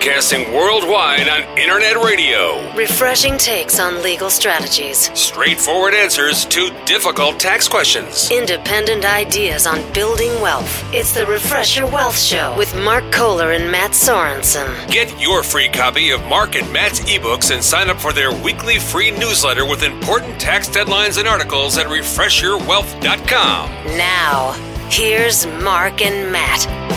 [0.00, 2.58] broadcasting worldwide on internet radio.
[2.74, 8.30] Refreshing takes on legal strategies, Straightforward answers to difficult tax questions.
[8.30, 10.82] independent ideas on building wealth.
[10.94, 14.74] It's the Refresh Your Wealth Show with Mark Kohler and Matt Sorensen.
[14.90, 18.78] Get your free copy of Mark and Matt's ebooks and sign up for their weekly
[18.78, 23.70] free newsletter with important tax deadlines and articles at refreshyourwealth.com.
[23.98, 24.52] Now,
[24.88, 26.89] here's Mark and Matt.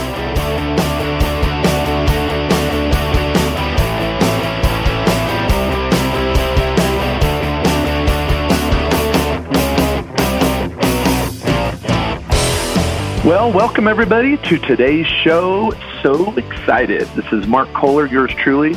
[13.25, 15.71] Well, welcome everybody to today's show.
[16.01, 17.03] So excited.
[17.15, 18.75] This is Mark Kohler, yours truly,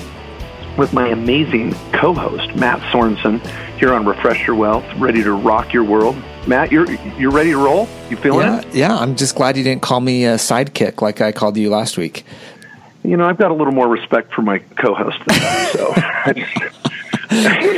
[0.79, 3.45] with my amazing co host, Matt Sorensen,
[3.77, 6.17] here on Refresh Your Wealth, ready to rock your world.
[6.47, 7.89] Matt, you're, you're ready to roll?
[8.09, 8.73] You feeling Yeah, it?
[8.75, 8.97] yeah.
[8.97, 12.25] I'm just glad you didn't call me a sidekick like I called you last week.
[13.03, 15.73] You know, I've got a little more respect for my co host than that,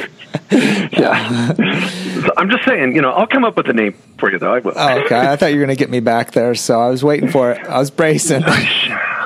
[0.05, 0.09] so.
[0.99, 1.53] Yeah.
[1.55, 4.55] So I'm just saying, you know, I'll come up with a name for you, though.
[4.55, 4.73] I will.
[4.75, 5.19] Oh, okay.
[5.19, 7.53] I thought you were going to get me back there, so I was waiting for
[7.53, 7.65] it.
[7.67, 8.43] I was bracing.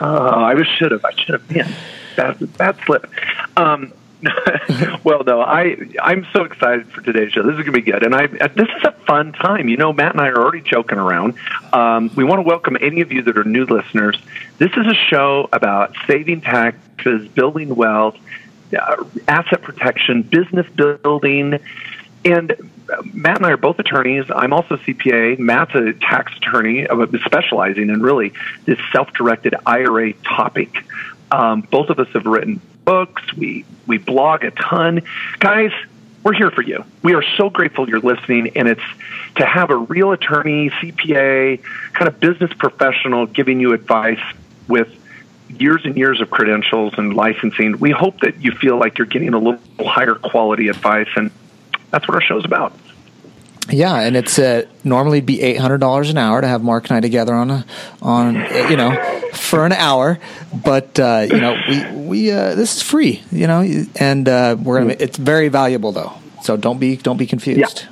[0.05, 1.05] Oh, I should have.
[1.05, 1.49] I should have.
[1.49, 1.73] Man,
[2.17, 3.09] bad, bad slip.
[3.57, 3.93] Um,
[5.05, 7.43] well, no, I I'm so excited for today's show.
[7.43, 9.69] This is going to be good, and I this is a fun time.
[9.69, 11.35] You know, Matt and I are already joking around.
[11.73, 14.21] Um, we want to welcome any of you that are new listeners.
[14.59, 18.17] This is a show about saving taxes, building wealth,
[18.75, 21.59] uh, asset protection, business building,
[22.25, 22.55] and
[23.13, 24.25] Matt and I are both attorneys.
[24.35, 25.39] I'm also CPA.
[25.39, 28.33] Matt's a tax attorney, uh, specializing in really
[28.65, 30.85] this self-directed IRA topic.
[31.31, 33.23] Um, both of us have written books.
[33.35, 35.03] We we blog a ton,
[35.39, 35.73] guys.
[36.23, 36.85] We're here for you.
[37.03, 38.83] We are so grateful you're listening, and it's
[39.37, 41.63] to have a real attorney, CPA,
[41.95, 44.21] kind of business professional giving you advice
[44.69, 44.89] with
[45.59, 47.79] years and years of credentials and licensing.
[47.79, 51.31] We hope that you feel like you're getting a little higher quality advice, and
[51.91, 52.73] that's what our show's about.
[53.69, 56.97] Yeah, and it's uh, normally be eight hundred dollars an hour to have Mark and
[56.97, 57.67] I together on a
[58.01, 58.35] on
[58.69, 58.97] you know
[59.35, 60.19] for an hour,
[60.65, 63.63] but uh, you know we we uh, this is free, you know,
[63.97, 64.97] and uh, we're gonna.
[64.99, 66.13] It's very valuable though,
[66.43, 67.87] so don't be don't be confused.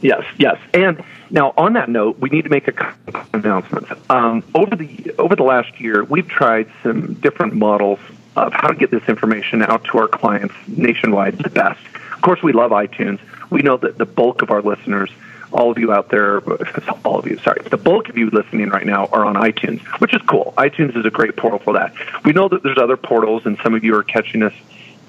[0.00, 0.58] Yes, yes.
[0.72, 3.90] And now, on that note, we need to make a couple announcements.
[4.10, 7.98] Um, over the over the last year, we've tried some different models
[8.36, 11.80] of how to get this information out to our clients nationwide the best.
[12.12, 13.20] Of course, we love iTunes.
[13.50, 15.10] We know that the bulk of our listeners,
[15.52, 16.40] all of you out there,
[17.04, 20.14] all of you, sorry, the bulk of you listening right now are on iTunes, which
[20.14, 20.52] is cool.
[20.56, 21.94] iTunes is a great portal for that.
[22.24, 24.54] We know that there's other portals, and some of you are catching us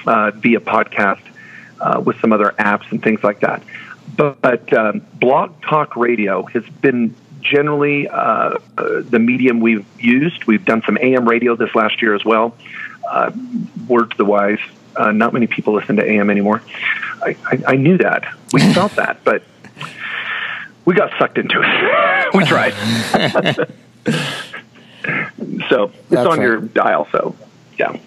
[0.06, 1.22] uh, via podcast
[1.81, 3.64] uh, with some other apps and things like that.
[4.16, 10.46] But, but um, Blog Talk Radio has been generally uh, uh, the medium we've used.
[10.46, 12.56] We've done some AM radio this last year as well.
[13.10, 13.32] Uh,
[13.88, 14.60] word to the wise,
[14.96, 16.62] uh, not many people listen to AM anymore.
[17.22, 18.26] I, I, I knew that.
[18.52, 19.44] We felt that, but
[20.86, 22.34] we got sucked into it.
[22.34, 22.74] we tried.
[25.70, 26.42] so it's That's on right.
[26.42, 27.08] your dial.
[27.12, 27.36] So
[27.78, 27.98] yeah.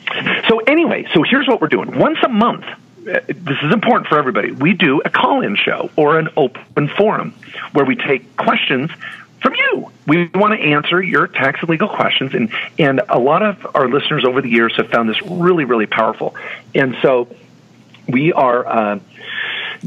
[0.48, 1.98] So anyway, so here's what we're doing.
[1.98, 2.64] Once a month,
[3.04, 4.52] this is important for everybody.
[4.52, 7.34] We do a call-in show or an open forum
[7.72, 8.90] where we take questions
[9.40, 9.90] from you.
[10.06, 13.88] We want to answer your tax and legal questions, and and a lot of our
[13.88, 16.34] listeners over the years have found this really really powerful,
[16.74, 17.28] and so
[18.08, 19.00] we are uh,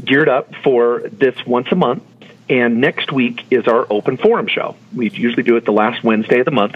[0.02, 2.04] geared up for this once a month.
[2.48, 4.76] And next week is our open forum show.
[4.94, 6.74] We usually do it the last Wednesday of the month.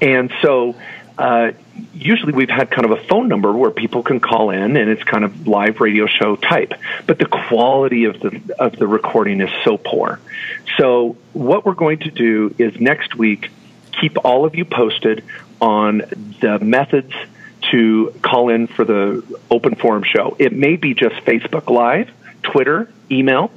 [0.00, 0.76] And so
[1.18, 1.52] uh,
[1.92, 5.02] usually we've had kind of a phone number where people can call in and it's
[5.02, 6.72] kind of live radio show type.
[7.06, 10.20] But the quality of the, of the recording is so poor.
[10.76, 13.50] So what we're going to do is next week
[14.00, 15.24] keep all of you posted
[15.60, 15.98] on
[16.40, 17.12] the methods
[17.72, 20.36] to call in for the open forum show.
[20.38, 22.10] It may be just Facebook Live,
[22.44, 23.50] Twitter, email.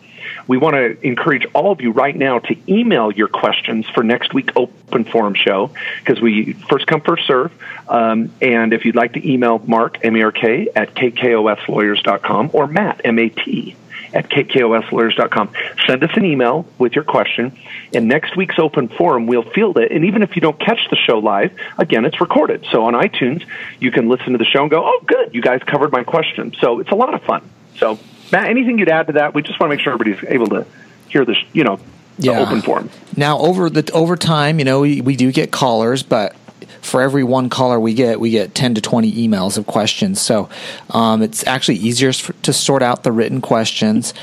[0.48, 4.34] We want to encourage all of you right now to email your questions for next
[4.34, 7.52] week open forum show because we first come first serve.
[7.88, 12.68] Um, and if you'd like to email Mark M A R K at kkoslawyers.com or
[12.68, 13.76] Matt M A T
[14.14, 15.50] at kkoslawyers.com.
[15.88, 17.58] Send us an email with your question,
[17.94, 19.92] and next week's open forum, we'll field it.
[19.92, 22.66] And even if you don't catch the show live, again, it's recorded.
[22.72, 23.46] So on iTunes,
[23.80, 26.54] you can listen to the show and go, oh, good, you guys covered my question.
[26.60, 27.48] So it's a lot of fun.
[27.78, 28.00] So,
[28.32, 29.34] Matt, anything you'd add to that?
[29.34, 30.66] We just want to make sure everybody's able to
[31.10, 31.80] hear this, you know,
[32.18, 32.90] the open forum.
[33.18, 36.36] Now over the over time, you know, we, we do get callers, but
[36.82, 40.22] for every one caller we get, we get ten to twenty emails of questions.
[40.22, 40.50] So
[40.90, 44.14] um, it's actually easier to sort out the written questions.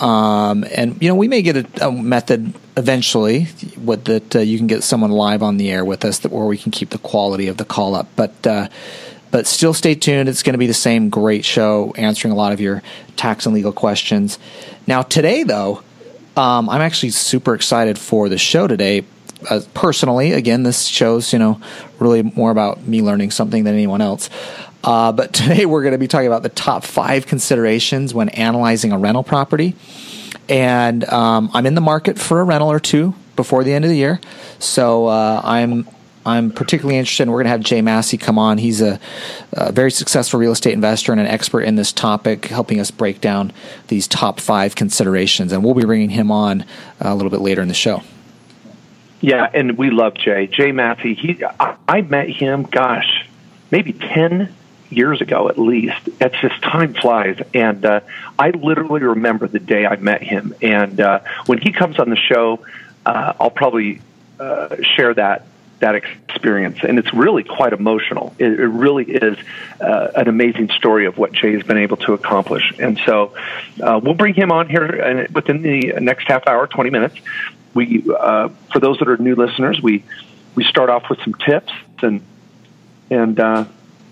[0.00, 3.48] Um, and you know, we may get a, a method eventually
[3.82, 6.44] with that uh, you can get someone live on the air with us, that where
[6.44, 8.06] we can keep the quality of the call up.
[8.14, 8.68] But uh,
[9.30, 10.28] but still stay tuned.
[10.28, 12.82] It's going to be the same great show answering a lot of your
[13.16, 14.38] tax and legal questions.
[14.86, 15.82] Now, today, though,
[16.36, 19.04] um, I'm actually super excited for the show today.
[19.48, 21.60] Uh, personally, again, this show's you know
[21.98, 24.30] really more about me learning something than anyone else.
[24.84, 28.92] Uh, but today we're going to be talking about the top five considerations when analyzing
[28.92, 29.74] a rental property.
[30.48, 33.90] And um, I'm in the market for a rental or two before the end of
[33.90, 34.20] the year,
[34.58, 35.88] so uh, I'm
[36.26, 37.22] I'm particularly interested.
[37.22, 38.58] And we're going to have Jay Massey come on.
[38.58, 38.98] He's a,
[39.52, 43.20] a, very successful real estate investor and an expert in this topic, helping us break
[43.20, 43.52] down
[43.88, 45.52] these top five considerations.
[45.52, 46.64] And we'll be bringing him on
[47.00, 48.02] a little bit later in the show.
[49.20, 50.48] Yeah, and we love Jay.
[50.48, 51.14] Jay Massey.
[51.14, 52.64] He, I, I met him.
[52.64, 53.26] Gosh,
[53.70, 54.52] maybe ten
[54.90, 56.08] years ago at least.
[56.20, 58.00] It's just time flies, and uh,
[58.38, 60.54] I literally remember the day I met him.
[60.60, 62.64] And uh, when he comes on the show,
[63.06, 64.00] uh, I'll probably
[64.38, 65.46] uh, share that
[65.80, 68.34] that experience, and it's really quite emotional.
[68.38, 69.36] It, it really is
[69.80, 72.72] uh, an amazing story of what Jay has been able to accomplish.
[72.78, 73.34] And so,
[73.82, 77.16] uh, we'll bring him on here within the next half hour, twenty minutes.
[77.74, 80.02] We, uh, for those that are new listeners, we
[80.54, 82.22] we start off with some tips and
[83.10, 83.64] and uh,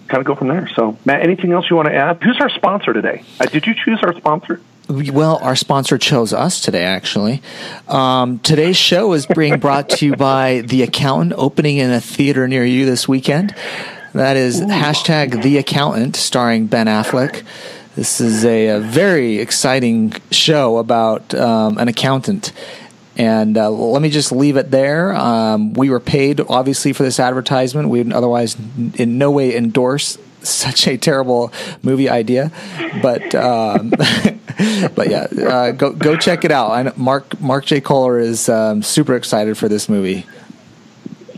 [0.08, 0.68] kind of go from there.
[0.76, 2.22] So, Matt, anything else you want to add?
[2.22, 3.24] Who's our sponsor today?
[3.40, 4.60] Uh, did you choose our sponsor?
[4.86, 7.40] Well, our sponsor chose us today, actually.
[7.88, 12.46] Um, today's show is being brought to you by The Accountant, opening in a theater
[12.46, 13.54] near you this weekend.
[14.12, 14.66] That is Ooh.
[14.66, 17.44] hashtag The Accountant, starring Ben Affleck.
[17.96, 22.52] This is a, a very exciting show about um, an accountant.
[23.16, 25.14] And uh, let me just leave it there.
[25.14, 27.88] Um, we were paid, obviously, for this advertisement.
[27.88, 28.54] We would otherwise
[28.96, 31.52] in no way endorse such a terrible
[31.82, 32.52] movie idea,
[33.02, 33.90] but um,
[34.94, 36.70] but yeah, uh, go go check it out.
[36.70, 37.80] I Mark Mark J.
[37.80, 40.26] Kohler is um, super excited for this movie.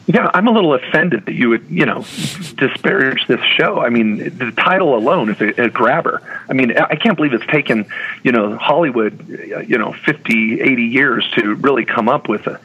[0.09, 2.05] Yeah, I'm a little offended that you would, you know,
[2.57, 3.81] disparage this show.
[3.81, 6.23] I mean, the title alone is a, a grabber.
[6.49, 7.87] I mean, I can't believe it's taken,
[8.23, 12.61] you know, Hollywood, you know, 50, 80 years to really come up with a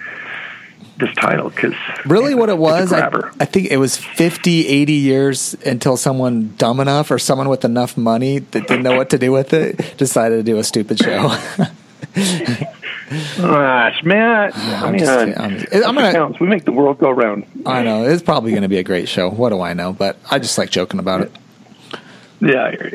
[0.97, 1.73] this title because
[2.05, 3.07] really what it was I,
[3.39, 7.97] I, think it was 50 80 years until someone dumb enough or someone with enough
[7.97, 11.35] money that didn't know what to do with it decided to do a stupid show
[13.37, 14.55] Gosh, Matt.
[14.55, 17.45] Uh, I'm, just, I'm, I'm gonna, we make the world go round.
[17.65, 19.29] I know it's probably going to be a great show.
[19.29, 19.91] What do I know?
[19.91, 21.31] But I just like joking about it.
[22.39, 22.91] Yeah, you're,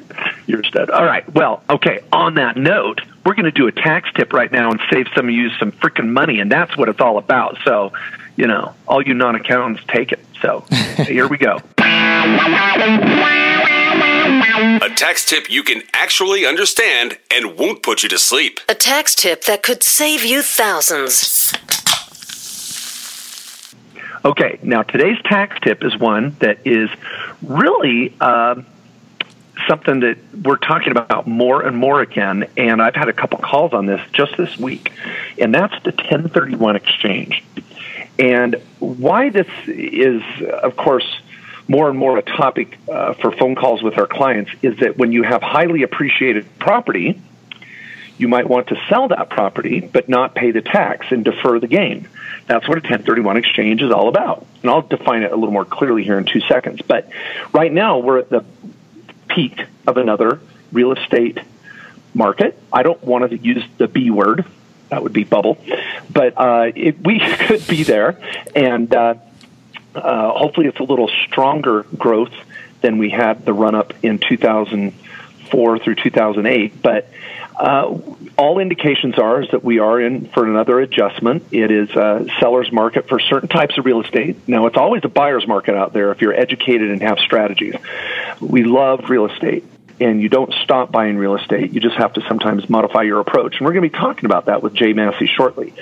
[0.47, 0.91] you're stud.
[0.91, 1.31] All right.
[1.35, 2.03] Well, okay.
[2.13, 5.29] On that note, we're going to do a tax tip right now and save some
[5.29, 7.59] of you some freaking money, and that's what it's all about.
[7.65, 7.93] So,
[8.37, 10.21] you know, all you non-accountants, take it.
[10.41, 10.61] So,
[11.05, 11.61] here we go.
[14.79, 18.61] A tax tip you can actually understand and won't put you to sleep.
[18.69, 21.53] A tax tip that could save you thousands.
[24.25, 26.89] Okay, now today's tax tip is one that is
[27.43, 28.15] really.
[28.21, 28.63] Uh,
[29.69, 33.73] something that we're talking about more and more again, and I've had a couple calls
[33.73, 34.93] on this just this week,
[35.39, 37.45] and that's the 1031 exchange.
[38.19, 41.07] And why this is, of course,
[41.69, 45.13] more and more a topic uh, for phone calls with our clients is that when
[45.13, 47.21] you have highly appreciated property,
[48.19, 51.67] you might want to sell that property but not pay the tax and defer the
[51.67, 52.09] gain.
[52.47, 54.47] That's what a 1031 exchange is all about.
[54.63, 56.81] And I'll define it a little more clearly here in two seconds.
[56.83, 57.11] But
[57.53, 58.45] right now, we're at the
[59.29, 60.41] peak of another
[60.73, 61.39] real estate
[62.15, 62.59] market.
[62.73, 64.45] I don't want to use the B word,
[64.89, 65.59] that would be bubble,
[66.11, 68.19] but uh, it, we could be there.
[68.55, 69.15] And uh,
[69.95, 72.33] uh, hopefully it's a little stronger growth
[72.81, 76.83] than we had the run up in 2004 through 2008.
[76.83, 77.09] But
[77.57, 77.99] uh,
[78.37, 81.45] all indications are is that we are in for another adjustment.
[81.53, 84.47] It is a seller's market for certain types of real estate.
[84.47, 87.75] Now, it's always a buyer's market out there if you're educated and have strategies.
[88.41, 89.65] We love real estate
[90.01, 91.73] and you don't stop buying real estate.
[91.73, 93.57] You just have to sometimes modify your approach.
[93.57, 95.73] And we're going to be talking about that with Jay Massey shortly.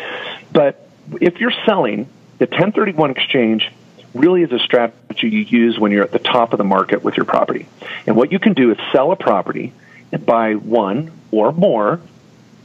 [0.53, 0.89] But
[1.21, 2.09] if you're selling,
[2.39, 3.71] the 1031 exchange
[4.15, 7.17] really is a strategy you use when you're at the top of the market with
[7.17, 7.67] your property.
[8.07, 9.73] And what you can do is sell a property
[10.13, 12.01] and buy one or more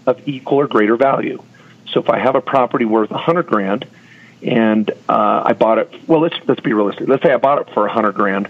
[0.05, 1.43] of equal or greater value.
[1.87, 3.87] So if I have a property worth a hundred grand
[4.43, 7.07] and uh, I bought it, well, let's let's be realistic.
[7.07, 8.47] Let's say I bought it for a hundred grand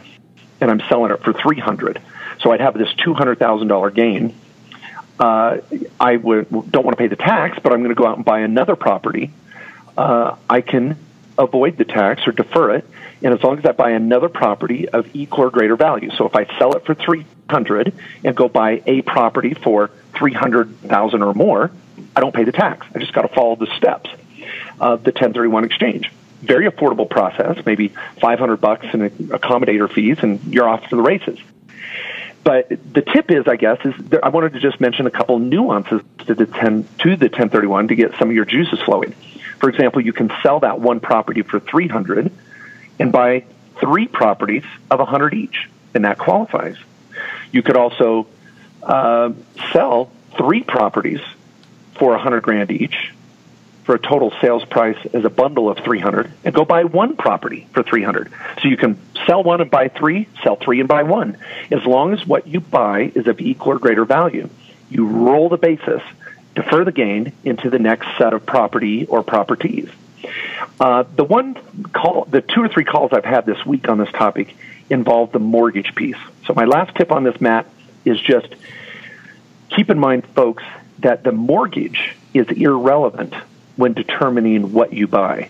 [0.61, 2.01] and I'm selling it for three hundred.
[2.41, 4.35] So I'd have this two hundred thousand dollar gain.
[5.19, 5.57] Uh,
[5.99, 8.25] I would don't want to pay the tax, but I'm going to go out and
[8.25, 9.31] buy another property.
[9.97, 10.97] Uh, I can
[11.37, 12.85] avoid the tax or defer it,
[13.21, 16.11] and as long as I buy another property of equal or greater value.
[16.11, 20.33] So if I sell it for three hundred and go buy a property for three
[20.33, 21.71] hundred thousand or more,
[22.15, 22.87] I don't pay the tax.
[22.93, 24.09] I just got to follow the steps
[24.79, 26.11] of the 1031 exchange.
[26.41, 27.89] Very affordable process, maybe
[28.21, 31.39] 500 bucks in accommodator fees, and you're off to the races.
[32.43, 35.39] But the tip is, I guess, is there, I wanted to just mention a couple
[35.39, 39.11] nuances to the 10 to the 1031 to get some of your juices flowing.
[39.59, 42.31] For example, you can sell that one property for 300
[42.97, 43.45] and buy
[43.79, 46.77] three properties of 100 each, and that qualifies.
[47.51, 48.27] You could also
[48.81, 49.31] uh,
[49.73, 51.19] sell three properties
[51.95, 53.11] for 100 grand each
[53.89, 57.67] for a total sales price as a bundle of 300 and go buy one property
[57.73, 58.31] for 300.
[58.61, 61.37] So you can sell one and buy three, sell three and buy one.
[61.71, 64.47] As long as what you buy is of equal or greater value.
[64.91, 66.03] You roll the basis,
[66.53, 69.89] defer the gain into the next set of property or properties.
[70.79, 71.55] Uh, the one
[71.91, 74.55] call, the two or three calls I've had this week on this topic
[74.91, 76.19] involve the mortgage piece.
[76.45, 77.65] So my last tip on this, Matt,
[78.05, 78.53] is just
[79.75, 80.63] keep in mind, folks,
[80.99, 83.33] that the mortgage is irrelevant
[83.79, 85.49] when determining what you buy.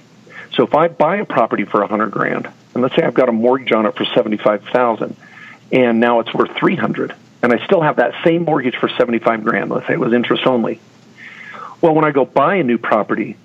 [0.53, 3.27] So if I buy a property for a hundred grand, and let's say I've got
[3.27, 5.15] a mortgage on it for seventy five thousand,
[5.71, 9.17] and now it's worth three hundred, and I still have that same mortgage for seventy
[9.17, 9.71] five grand.
[9.71, 10.79] Let's say it was interest only.
[11.81, 13.35] Well, when I go buy a new property,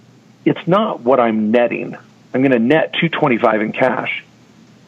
[0.45, 1.97] it's not what I'm netting.
[2.35, 4.23] I'm going to net two twenty five in cash.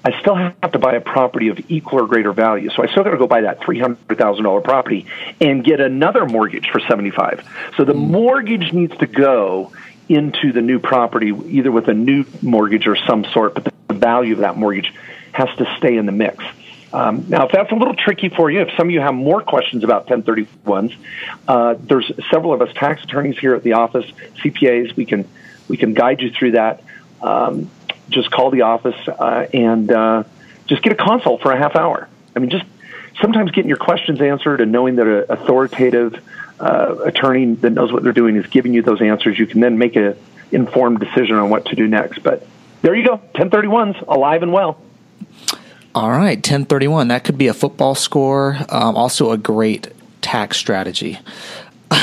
[0.04, 2.70] I still have to buy a property of equal or greater value.
[2.70, 5.06] So I still got to go buy that three hundred thousand dollar property
[5.40, 7.44] and get another mortgage for seventy five.
[7.76, 9.72] So the mortgage needs to go
[10.08, 14.34] into the new property, either with a new mortgage or some sort, but the value
[14.34, 14.92] of that mortgage
[15.32, 16.44] has to stay in the mix.
[16.92, 19.42] Um, now, if that's a little tricky for you, if some of you have more
[19.42, 20.96] questions about 1031s,
[21.46, 24.06] uh, there's several of us tax attorneys here at the office,
[24.42, 24.96] CPAs.
[24.96, 25.28] We can
[25.68, 26.82] we can guide you through that.
[27.20, 27.70] Um,
[28.08, 30.24] just call the office uh, and uh,
[30.66, 32.08] just get a consult for a half hour.
[32.34, 32.64] I mean, just
[33.20, 36.22] sometimes getting your questions answered and knowing that an authoritative
[36.60, 39.78] uh, attorney that knows what they're doing is giving you those answers, you can then
[39.78, 40.16] make an
[40.52, 42.22] informed decision on what to do next.
[42.22, 42.46] But
[42.82, 44.80] there you go, 1031's alive and well.
[45.94, 47.08] All right, 1031.
[47.08, 48.58] That could be a football score.
[48.68, 49.88] Um, also, a great
[50.20, 51.18] tax strategy.
[51.90, 52.02] uh,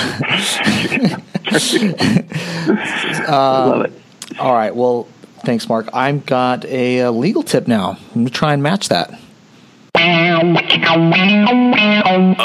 [3.29, 3.93] Love it.
[4.39, 4.75] All right.
[4.75, 5.07] Well,
[5.45, 5.89] thanks, Mark.
[5.93, 7.91] I've got a, a legal tip now.
[7.91, 9.19] I'm going to try and match that.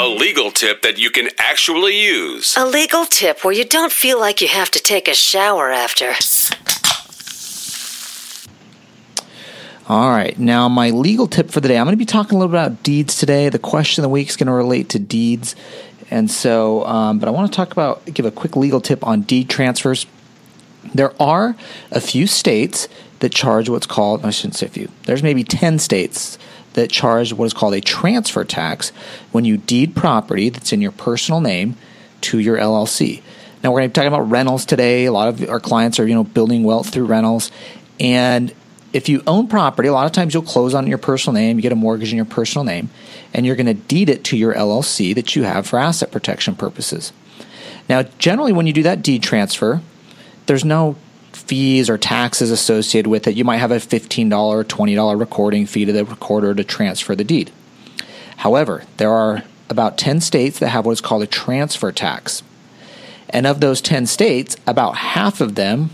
[0.01, 2.55] A legal tip that you can actually use.
[2.55, 6.13] A legal tip where you don't feel like you have to take a shower after.
[9.87, 10.37] All right.
[10.39, 12.59] Now, my legal tip for the day I'm going to be talking a little bit
[12.59, 13.49] about deeds today.
[13.49, 15.55] The question of the week is going to relate to deeds.
[16.11, 19.21] And so, um, but I want to talk about, give a quick legal tip on
[19.21, 20.05] deed transfers.
[20.93, 21.55] There are
[21.91, 22.87] a few states
[23.19, 26.37] that charge what's called, I shouldn't say a few, there's maybe 10 states
[26.79, 28.89] that charge what is called a transfer tax
[29.31, 31.75] when you deed property that's in your personal name
[32.21, 33.21] to your LLC.
[33.63, 35.05] Now we're going to be talking about rentals today.
[35.05, 37.51] A lot of our clients are, you know, building wealth through rentals.
[37.99, 38.53] And
[38.93, 41.61] if you own property, a lot of times you'll close on your personal name, you
[41.61, 42.89] get a mortgage in your personal name,
[43.33, 46.55] and you're going to deed it to your LLC that you have for asset protection
[46.55, 47.13] purposes.
[47.87, 49.81] Now, generally when you do that deed transfer,
[50.45, 50.95] there's no
[51.49, 53.35] fees or taxes associated with it.
[53.35, 57.23] You might have a $15 or $20 recording fee to the recorder to transfer the
[57.23, 57.49] deed.
[58.37, 62.43] However, there are about 10 states that have what is called a transfer tax.
[63.31, 65.89] And of those 10 states, about half of them,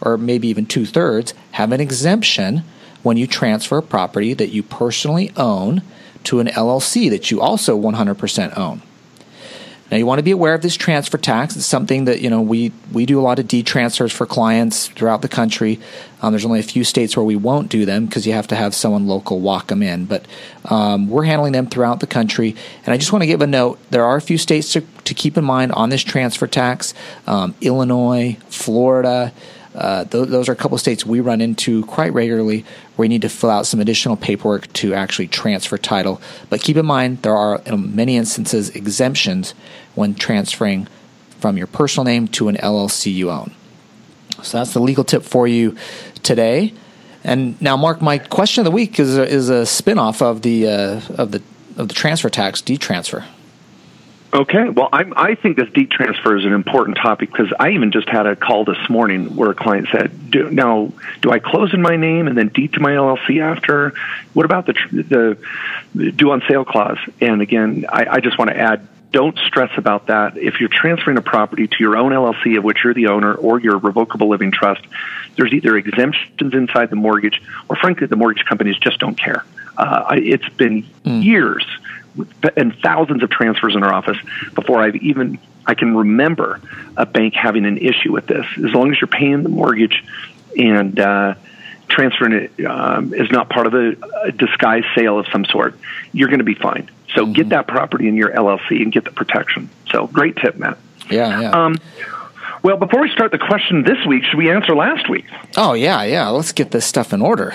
[0.00, 2.64] or maybe even two thirds, have an exemption
[3.04, 5.82] when you transfer a property that you personally own
[6.24, 8.82] to an LLC that you also 100% own.
[9.90, 11.54] Now you want to be aware of this transfer tax.
[11.54, 14.88] It's something that you know we we do a lot of deed transfers for clients
[14.88, 15.78] throughout the country.
[16.20, 18.56] Um, there's only a few states where we won't do them because you have to
[18.56, 20.06] have someone local walk them in.
[20.06, 20.26] But
[20.64, 22.56] um, we're handling them throughout the country.
[22.84, 25.14] And I just want to give a note: there are a few states to, to
[25.14, 26.92] keep in mind on this transfer tax:
[27.26, 29.32] um, Illinois, Florida.
[29.76, 32.64] Uh, th- those are a couple of states we run into quite regularly
[32.96, 36.20] where you need to fill out some additional paperwork to actually transfer title.
[36.48, 39.52] But keep in mind, there are in many instances exemptions
[39.94, 40.88] when transferring
[41.40, 43.52] from your personal name to an LLC you own.
[44.42, 45.76] So that's the legal tip for you
[46.22, 46.72] today.
[47.22, 50.68] And now, Mark, my question of the week is a, is a spinoff of the
[50.68, 51.42] uh, of the
[51.76, 53.24] of the transfer tax deed transfer.
[54.32, 57.92] Okay, well, I'm, I think this deed transfer is an important topic because I even
[57.92, 60.92] just had a call this morning where a client said, do, "Now,
[61.22, 63.94] do I close in my name and then deed to my LLC after?
[64.34, 65.38] What about the the,
[65.94, 69.70] the due on sale clause?" And again, I, I just want to add don't stress
[69.78, 70.36] about that.
[70.36, 73.60] If you're transferring a property to your own LLC of which you're the owner or
[73.60, 74.84] your revocable living trust,
[75.36, 79.44] there's either exemptions inside the mortgage or frankly, the mortgage companies just don't care.
[79.76, 81.24] Uh, it's been mm.
[81.24, 81.64] years
[82.56, 84.18] and thousands of transfers in our office
[84.54, 86.60] before I've even I can remember
[86.96, 88.46] a bank having an issue with this.
[88.56, 90.04] As long as you're paying the mortgage
[90.56, 91.34] and uh,
[91.88, 95.74] transferring it um, is not part of a, a disguised sale of some sort,
[96.12, 96.88] you're going to be fine.
[97.14, 97.32] So mm-hmm.
[97.32, 99.68] get that property in your LLC and get the protection.
[99.90, 100.78] So great tip, Matt.
[101.10, 101.50] Yeah, yeah.
[101.50, 101.78] Um,
[102.62, 105.26] well, before we start the question this week, should we answer last week?
[105.56, 106.28] Oh yeah, yeah.
[106.28, 107.54] Let's get this stuff in order.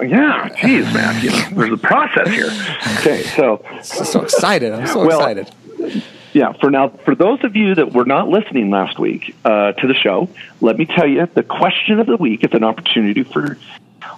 [0.00, 1.22] Yeah, geez, man.
[1.22, 2.50] You know, there's a process here.
[2.98, 4.72] Okay, so so excited.
[4.72, 5.52] I'm so well, excited.
[6.32, 9.86] Yeah, for now, for those of you that were not listening last week uh, to
[9.86, 10.28] the show,
[10.60, 13.56] let me tell you the question of the week is an opportunity for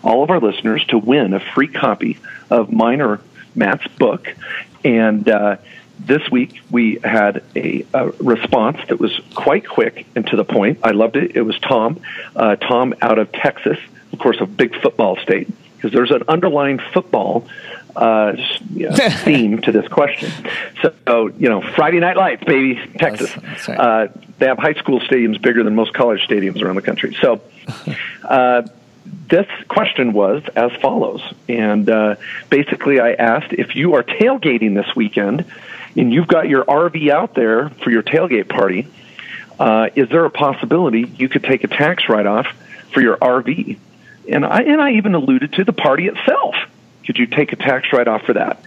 [0.03, 2.19] all of our listeners to win a free copy
[2.51, 3.21] of mine or
[3.55, 4.35] Matt's book.
[4.85, 5.59] And uh,
[5.99, 10.81] this week we had a, a, response that was quite quick and to the point.
[10.83, 11.37] I loved it.
[11.37, 12.01] It was Tom,
[12.35, 13.79] uh, Tom out of Texas,
[14.13, 17.47] of course, a big football state, because there's an underlying football
[17.95, 18.35] uh,
[19.25, 20.31] theme to this question.
[20.83, 23.33] So, you know, Friday Night Lights, baby, Texas.
[23.33, 23.79] That's, that's right.
[23.79, 24.09] uh,
[24.39, 27.17] they have high school stadiums bigger than most college stadiums around the country.
[27.21, 27.41] So,
[28.25, 28.63] uh,
[29.29, 31.23] this question was as follows.
[31.49, 32.17] And uh,
[32.51, 35.45] basically, I asked if you are tailgating this weekend
[35.97, 38.89] and you've got your RV out there for your tailgate party,
[39.59, 42.47] uh, is there a possibility you could take a tax write off
[42.93, 43.79] for your RV?
[44.29, 46.55] And I, and I even alluded to the party itself.
[47.07, 48.63] Could you take a tax write off for that?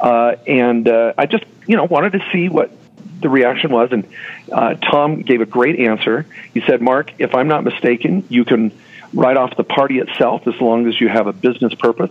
[0.00, 2.70] Uh, and uh, I just, you know, wanted to see what
[3.20, 3.92] the reaction was.
[3.92, 4.06] And
[4.50, 6.26] uh, Tom gave a great answer.
[6.52, 8.72] He said, Mark, if I'm not mistaken, you can
[9.12, 12.10] write off the party itself as long as you have a business purpose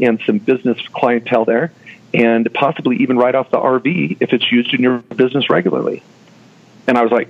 [0.00, 1.72] and some business clientele there
[2.12, 6.02] and possibly even write off the RV if it's used in your business regularly.
[6.86, 7.28] And I was like,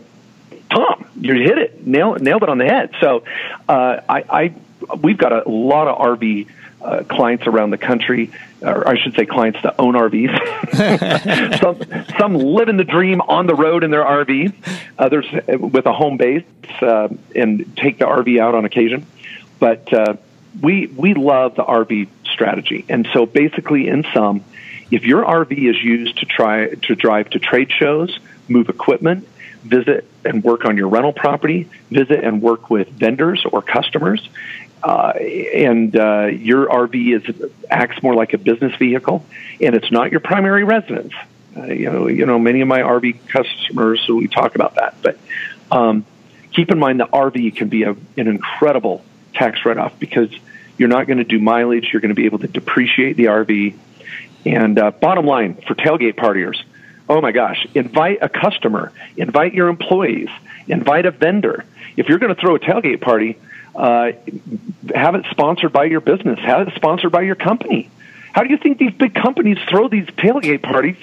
[0.71, 2.91] Tom, you hit it, nailed, nailed it on the head.
[3.01, 3.25] So
[3.69, 4.55] uh, I, I,
[5.03, 6.49] we've got a lot of RV
[6.85, 11.59] uh, clients around the country, or I should say, clients that own RVs.
[11.61, 14.55] some, some live in the dream on the road in their RV.
[14.99, 16.45] Others uh, with a home base
[16.83, 19.07] uh, and take the RV out on occasion.
[19.59, 20.17] But uh,
[20.61, 24.45] we we love the RV strategy, and so basically, in sum,
[24.91, 28.19] if your RV is used to try to drive to trade shows,
[28.49, 29.27] move equipment,
[29.63, 34.29] visit and work on your rental property, visit and work with vendors or customers,
[34.85, 39.25] uh, and uh, your RV is acts more like a business vehicle,
[39.61, 41.13] and it's not your primary residence.
[41.57, 44.97] Uh, you know, you know, many of my RV customers, so we talk about that.
[45.03, 45.19] But
[45.71, 46.05] um,
[46.53, 50.31] keep in mind the RV can be a, an incredible tax write-off because
[50.77, 51.91] you're not going to do mileage.
[51.93, 53.77] You're going to be able to depreciate the RV
[54.45, 56.63] and uh, bottom line for tailgate partiers,
[57.09, 60.29] oh my gosh, invite a customer, invite your employees,
[60.67, 61.65] invite a vendor.
[61.97, 63.39] If you're going to throw a tailgate party,
[63.75, 64.13] uh,
[64.95, 67.91] have it sponsored by your business, have it sponsored by your company.
[68.33, 70.97] How do you think these big companies throw these tailgate parties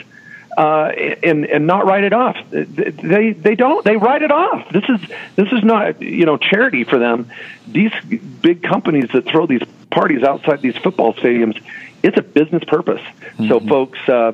[0.57, 0.91] uh,
[1.23, 2.37] and and not write it off?
[2.49, 3.83] They they don't.
[3.85, 4.69] They write it off.
[4.69, 4.99] This is
[5.35, 7.29] this is not you know charity for them.
[7.67, 7.93] These
[8.41, 11.61] big companies that throw these parties outside these football stadiums
[12.03, 13.01] it's a business purpose.
[13.01, 13.49] Mm-hmm.
[13.49, 14.33] So, folks, uh,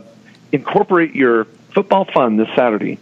[0.52, 3.00] incorporate your football fund this Saturday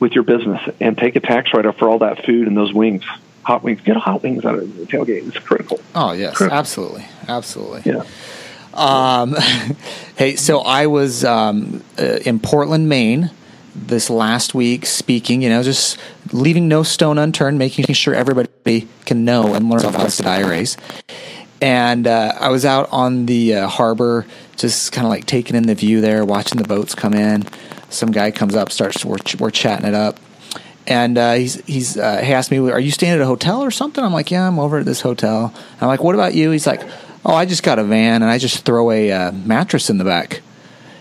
[0.00, 2.72] with your business and take a tax write off for all that food and those
[2.72, 3.04] wings.
[3.48, 3.80] Hot wings.
[3.80, 5.26] Get hot wings out of the tailgate.
[5.26, 5.80] It's critical.
[5.94, 6.36] Oh, yes.
[6.36, 6.58] Critical.
[6.58, 7.06] Absolutely.
[7.26, 7.82] Absolutely.
[7.92, 8.04] Yeah.
[8.74, 9.34] Um,
[10.16, 13.30] hey, so I was um, uh, in Portland, Maine
[13.74, 15.98] this last week speaking, you know, just
[16.32, 20.76] leaving no stone unturned, making sure everybody can know and learn about the IRAs
[21.60, 25.64] and uh, I was out on the uh, harbor, just kind of like taking in
[25.64, 27.46] the view there, watching the boats come in.
[27.90, 30.20] Some guy comes up, starts we're, we're chatting it up,
[30.88, 33.70] and uh, he's he's uh, he asked me, "Are you staying at a hotel or
[33.70, 36.66] something?" I'm like, "Yeah, I'm over at this hotel." I'm like, "What about you?" He's
[36.66, 36.82] like,
[37.24, 40.04] "Oh, I just got a van and I just throw a uh, mattress in the
[40.04, 40.40] back."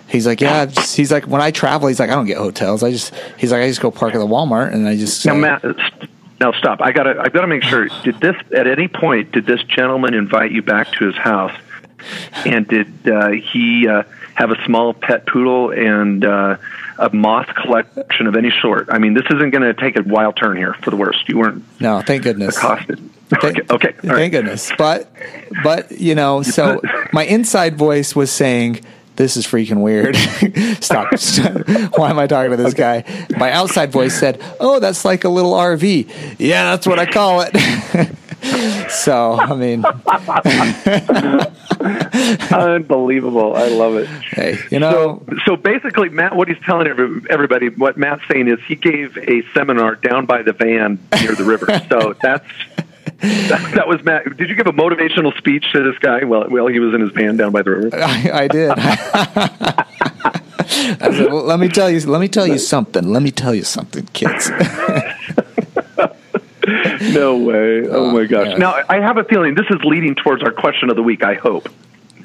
[0.10, 0.65] He's like, yeah.
[0.65, 2.82] Just, he's like, when I travel, he's like, I don't get hotels.
[2.82, 5.26] I just, he's like, I just go park at the Walmart and I just.
[5.26, 5.65] Now, Matt,
[6.39, 6.82] now stop.
[6.82, 7.19] I gotta.
[7.19, 7.88] I gotta make sure.
[8.04, 9.32] Did this at any point?
[9.32, 11.54] Did this gentleman invite you back to his house?
[12.45, 14.04] And did uh, he uh,
[14.38, 16.58] have a small pet poodle and uh,
[17.00, 18.88] a moth collection of any sort?
[18.91, 21.28] I mean, this isn't going to take a wild turn here for the worst.
[21.28, 21.63] You weren't.
[21.82, 22.56] No, thank goodness.
[22.56, 23.00] Accosted.
[23.30, 23.62] Thank, okay.
[23.69, 23.91] okay.
[23.93, 24.32] Thank right.
[24.32, 24.71] goodness.
[24.78, 25.12] But,
[25.63, 26.82] but you know, so
[27.13, 28.82] my inside voice was saying
[29.15, 30.15] this is freaking weird.
[30.84, 31.12] Stop.
[31.97, 33.04] Why am I talking to this guy?
[33.38, 36.36] My outside voice said, oh, that's like a little RV.
[36.38, 37.52] Yeah, that's what I call it.
[38.89, 39.86] So, I mean,
[42.51, 43.55] unbelievable.
[43.55, 44.07] I love it.
[44.07, 45.23] Hey, you know.
[45.29, 46.88] So, so basically, Matt, what he's telling
[47.29, 51.43] everybody, what Matt's saying is he gave a seminar down by the van near the
[51.43, 51.67] river.
[51.89, 52.47] So that's
[53.19, 54.38] that, that, was Matt.
[54.38, 57.12] Did you give a motivational speech to this guy while, while he was in his
[57.12, 57.99] van down by the river?
[57.99, 58.71] I, I did.
[60.69, 61.99] I said, well, let me tell you.
[62.01, 63.07] Let me tell you something.
[63.07, 64.51] Let me tell you something, kids.
[67.13, 67.88] no way.
[67.88, 68.47] Oh Uh, my gosh.
[68.49, 68.57] yeah.
[68.57, 71.23] Now I have a feeling this is leading towards our question of the week.
[71.23, 71.69] I hope.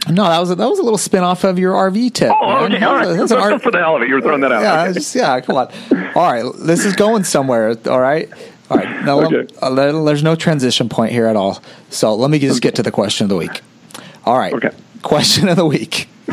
[0.09, 2.33] No, that was a, that was a little spin off of your RV tip.
[2.35, 2.75] Oh, man.
[2.75, 2.85] okay.
[2.85, 3.17] All right.
[3.17, 4.63] That's an R- for the hell of it, you were throwing that out.
[4.63, 4.93] yeah, Okay.
[4.95, 5.39] just, yeah.
[5.41, 5.69] Come on.
[6.17, 7.77] All right, this is going somewhere.
[7.89, 8.29] All right,
[8.69, 9.05] all right.
[9.05, 9.71] Now, let- uh,
[10.05, 11.63] there's no transition point here at all.
[11.91, 13.61] So let me just get to the question of the week.
[14.25, 14.53] All right.
[14.53, 14.71] Okay.
[15.03, 16.09] Question of the week.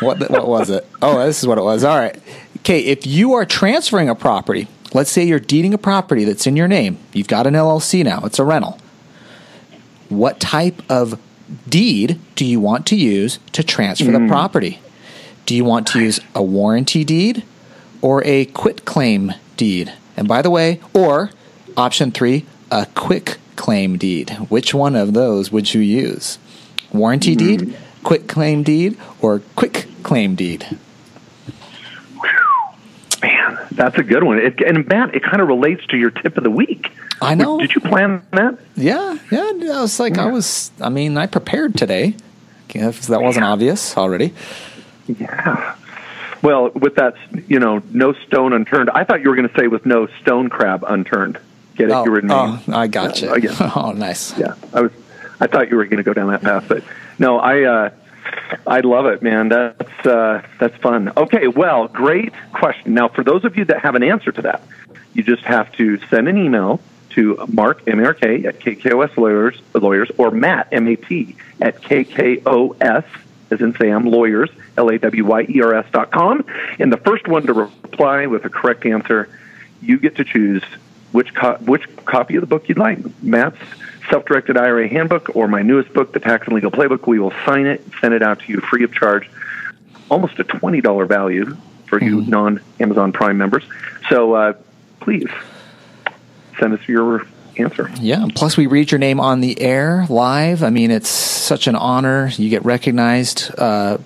[0.00, 0.86] what what was it?
[1.02, 1.84] Oh, this is what it was.
[1.84, 2.16] All right.
[2.60, 6.56] Okay, if you are transferring a property, let's say you're deeding a property that's in
[6.56, 6.98] your name.
[7.12, 8.22] You've got an LLC now.
[8.24, 8.78] It's a rental.
[10.08, 11.20] What type of
[11.68, 14.28] deed do you want to use to transfer the hmm.
[14.28, 14.80] property?
[15.44, 17.44] Do you want to use a warranty deed
[18.00, 19.92] or a quit claim deed?
[20.16, 21.30] And by the way, or
[21.76, 24.30] option three, a quick claim deed.
[24.48, 26.38] Which one of those would you use?
[26.90, 27.38] Warranty hmm.
[27.38, 30.78] deed, quit claim deed, or quick claim deed?
[33.26, 34.38] Man, that's a good one.
[34.38, 36.92] It, and Matt, it kind of relates to your tip of the week.
[37.20, 37.58] I know.
[37.58, 38.56] Did you plan that?
[38.76, 39.50] Yeah, yeah.
[39.74, 40.70] I was like, I was.
[40.80, 42.14] I mean, I prepared today.
[42.68, 44.32] If that wasn't obvious already.
[45.08, 45.74] Yeah.
[46.42, 47.14] Well, with that,
[47.48, 48.90] you know, no stone unturned.
[48.90, 51.38] I thought you were going to say with no stone crab unturned.
[51.74, 51.94] Get it?
[51.94, 53.30] Oh, you were oh, I got you.
[53.30, 53.72] Uh, yeah.
[53.76, 54.38] Oh, nice.
[54.38, 54.54] yeah.
[54.72, 54.92] I was.
[55.40, 56.84] I thought you were going to go down that path, but
[57.18, 57.38] no.
[57.38, 57.62] I.
[57.62, 57.90] uh
[58.66, 59.48] I love it, man.
[59.48, 61.12] That's uh, that's fun.
[61.16, 62.94] Okay, well, great question.
[62.94, 64.62] Now, for those of you that have an answer to that,
[65.14, 69.60] you just have to send an email to Mark M R K at KKOS Lawyers,
[69.74, 73.04] lawyers or Matt M A T at KKOS
[73.50, 76.44] as in Sam Lawyers L A W Y E R S dot com.
[76.78, 79.28] And the first one to reply with a correct answer,
[79.80, 80.62] you get to choose
[81.12, 82.98] which co- which copy of the book you'd like.
[83.22, 83.58] Matt's
[84.10, 87.06] self-directed IRA handbook or my newest book, the Tax and Legal Playbook.
[87.06, 89.28] We will sign it, send it out to you free of charge.
[90.10, 93.64] Almost a twenty dollar value for you non Amazon Prime members.
[94.08, 94.52] So uh,
[95.00, 95.28] please
[96.58, 97.26] send us your
[97.58, 97.90] answer.
[98.00, 98.26] Yeah.
[98.34, 100.62] Plus, we read your name on the air live.
[100.62, 102.28] I mean, it's such an honor.
[102.36, 103.50] You get recognized.
[103.58, 103.98] Uh,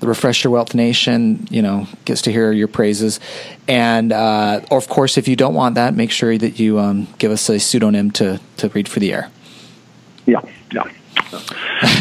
[0.00, 3.20] the Refresh Your Wealth Nation, you know, gets to hear your praises.
[3.68, 7.30] And uh, of course, if you don't want that, make sure that you um, give
[7.30, 9.30] us a pseudonym to to read for the air.
[10.26, 10.40] Yeah,
[10.72, 10.84] yeah.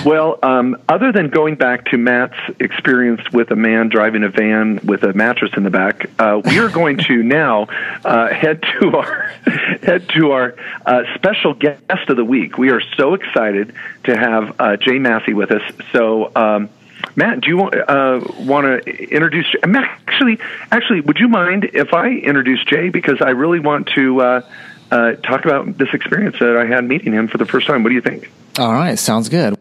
[0.05, 4.79] well, um, other than going back to Matt's experience with a man driving a van
[4.83, 7.67] with a mattress in the back, uh, we are going to now
[8.03, 9.23] uh, head to our
[9.81, 12.57] head to our uh, special guest of the week.
[12.57, 13.73] We are so excited
[14.05, 15.61] to have uh, Jay Massey with us.
[15.91, 16.31] So.
[16.35, 16.69] Um,
[17.15, 19.45] Matt, do you want uh, want to introduce?
[19.65, 20.39] Matt, actually,
[20.71, 24.41] actually, would you mind if I introduce Jay because I really want to uh,
[24.93, 27.83] uh, talk about this experience that I had meeting him for the first time.
[27.83, 28.29] What do you think?
[28.59, 29.57] All right, sounds good.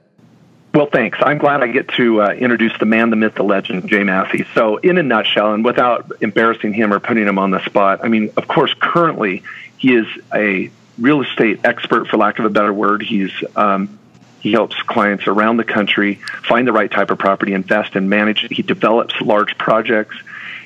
[0.75, 1.19] Well, thanks.
[1.23, 4.47] I'm glad I get to uh, introduce the man, the myth, the legend, Jay Massey.
[4.55, 8.09] So, in a nutshell, and without embarrassing him or putting him on the spot, I
[8.09, 9.43] mean, of course, currently
[9.77, 13.03] he is a real estate expert, for lack of a better word.
[13.03, 13.99] He's um,
[14.43, 18.41] he helps clients around the country find the right type of property, invest, and manage.
[18.51, 20.17] He develops large projects.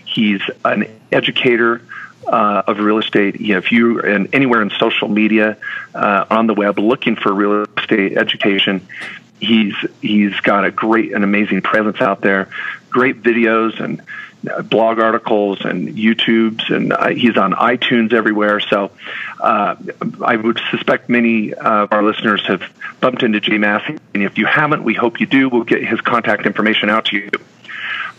[0.06, 1.82] He's an educator
[2.26, 3.38] uh, of real estate.
[3.38, 5.58] You know, if you and anywhere in social media,
[5.94, 8.88] uh, on the web, looking for real estate education,
[9.40, 12.48] he's he's got a great and amazing presence out there.
[12.88, 14.00] Great videos and
[14.64, 18.61] blog articles and YouTubes, and uh, he's on iTunes everywhere.
[18.61, 18.90] So
[19.40, 19.76] uh,
[20.24, 22.62] I would suspect many of our listeners have
[23.00, 25.48] bumped into Jay Massey, and if you haven't, we hope you do.
[25.48, 27.30] We'll get his contact information out to you.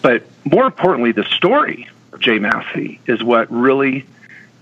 [0.01, 4.05] But more importantly, the story of Jay Massey is what really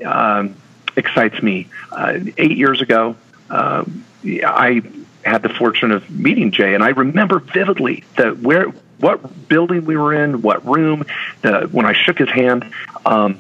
[0.06, 0.56] um,
[0.96, 1.68] excites me.
[1.92, 3.16] Uh, eight years ago,
[3.50, 4.82] um, I
[5.24, 9.98] had the fortune of meeting Jay, and I remember vividly that where what building we
[9.98, 11.06] were in, what room,
[11.72, 12.72] when I shook his hand.
[13.06, 13.40] Um,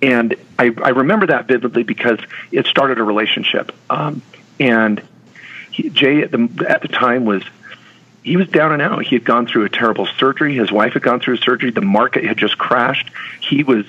[0.00, 2.20] and I, I remember that vividly because
[2.52, 3.72] it started a relationship.
[3.90, 4.22] Um,
[4.60, 5.02] and
[5.70, 7.42] he, Jay at the at the time was
[8.22, 9.04] he was down and out.
[9.04, 10.54] He had gone through a terrible surgery.
[10.54, 11.70] His wife had gone through a surgery.
[11.70, 13.10] The market had just crashed.
[13.40, 13.86] He was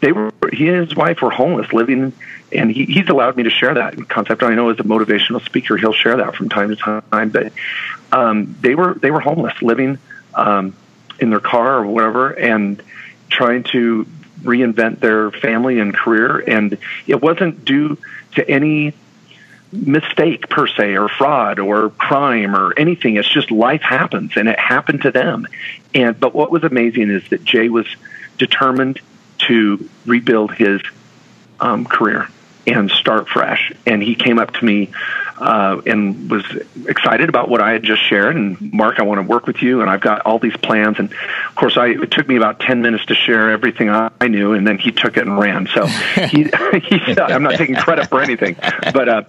[0.00, 2.12] they were he and his wife were homeless, living,
[2.52, 4.42] and he, he's allowed me to share that concept.
[4.42, 7.30] I know as a motivational speaker, he'll share that from time to time.
[7.30, 7.52] But
[8.12, 9.98] um, they were they were homeless, living
[10.38, 10.74] um,
[11.18, 12.82] in their car or whatever, and
[13.28, 14.06] trying to
[14.42, 16.38] reinvent their family and career.
[16.38, 17.98] And it wasn't due
[18.36, 18.94] to any
[19.70, 23.16] mistake per se or fraud or crime or anything.
[23.16, 25.46] It's just life happens and it happened to them.
[25.94, 27.86] And but what was amazing is that jay was
[28.38, 29.00] determined
[29.38, 30.80] to rebuild his
[31.60, 32.28] um, career
[32.68, 34.90] and start fresh and he came up to me
[35.40, 36.44] uh, and was
[36.86, 38.36] excited about what I had just shared.
[38.36, 40.98] And Mark, I want to work with you, and I've got all these plans.
[40.98, 44.52] And of course, I, it took me about ten minutes to share everything I, knew,
[44.54, 45.68] and then he took it and ran.
[45.72, 45.86] So
[46.26, 46.44] he,
[46.82, 48.56] he I'm not taking credit for anything,
[48.92, 49.08] but.
[49.08, 49.22] Uh,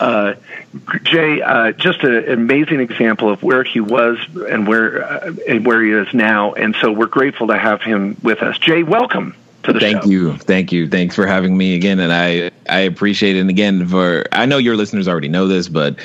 [0.00, 0.34] uh,
[1.04, 5.64] Jay, uh, just a, an amazing example of where he was and where uh, and
[5.64, 8.58] where he is now, and so we're grateful to have him with us.
[8.58, 10.08] Jay, welcome thank show.
[10.08, 13.86] you thank you thanks for having me again and i i appreciate it and again
[13.86, 15.98] for i know your listeners already know this but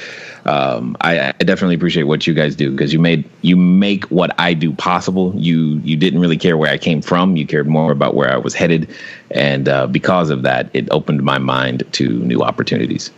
[0.46, 4.30] um, I, I, definitely appreciate what you guys do because you made you make what
[4.40, 5.34] I do possible.
[5.36, 7.36] You you didn't really care where I came from.
[7.36, 8.88] You cared more about where I was headed,
[9.32, 13.10] and uh, because of that, it opened my mind to new opportunities.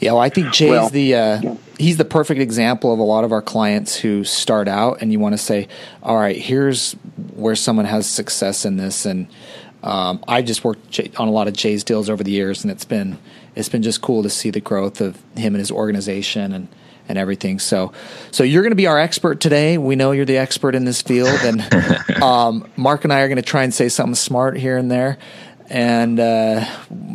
[0.00, 3.24] Yeah, well, I think Jay's well, the uh, he's the perfect example of a lot
[3.24, 5.68] of our clients who start out, and you want to say,
[6.02, 6.92] "All right, here's
[7.34, 9.26] where someone has success in this." And
[9.82, 12.84] um, I just worked on a lot of Jay's deals over the years, and it's
[12.84, 13.18] been
[13.56, 16.68] it's been just cool to see the growth of him and his organization and
[17.08, 17.58] and everything.
[17.58, 17.92] So,
[18.30, 19.76] so you're going to be our expert today.
[19.76, 23.36] We know you're the expert in this field, and um, Mark and I are going
[23.36, 25.18] to try and say something smart here and there
[25.72, 26.66] and uh,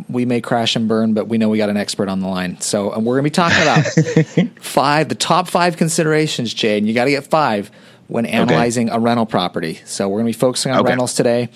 [0.08, 2.60] we may crash and burn, but we know we got an expert on the line.
[2.60, 6.86] So and we're going to be talking about five, the top five considerations, Jay, and
[6.86, 7.70] you got to get five
[8.08, 8.96] when analyzing okay.
[8.96, 9.74] a rental property.
[9.84, 10.88] So we're going to be focusing on okay.
[10.88, 11.50] rentals today.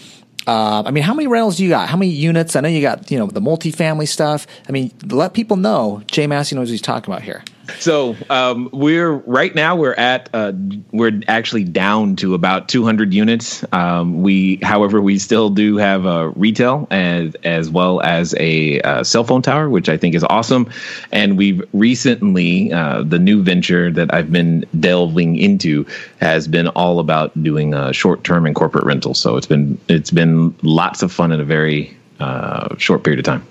[0.47, 1.89] Uh, I mean, how many rentals do you got?
[1.89, 2.55] How many units?
[2.55, 4.47] I know you got, you know, the multifamily stuff.
[4.69, 6.03] I mean, let people know.
[6.07, 7.43] Jay Massey knows what he's talking about here.
[7.79, 10.53] So um, we're right now we're at uh,
[10.93, 13.65] we're actually down to about 200 units.
[13.73, 19.05] Um, we, however, we still do have a retail as as well as a uh,
[19.05, 20.71] cell phone tower, which I think is awesome.
[21.11, 25.87] And we've recently uh, the new venture that I've been delving into
[26.21, 29.19] has been all about doing uh, short term and corporate rentals.
[29.19, 33.25] So it's been it's been lots of fun in a very uh, short period of
[33.25, 33.47] time.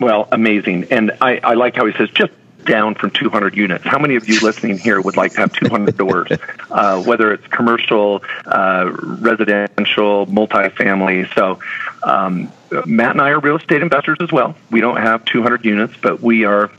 [0.00, 0.86] Well, amazing.
[0.90, 2.32] And I, I like how he says just
[2.64, 3.84] down from 200 units.
[3.84, 6.30] How many of you listening here would like to have 200 doors,
[6.70, 11.32] uh, whether it's commercial, uh, residential, multifamily?
[11.34, 11.58] So,
[12.02, 12.52] um,
[12.84, 14.54] Matt and I are real estate investors as well.
[14.70, 16.70] We don't have 200 units, but we are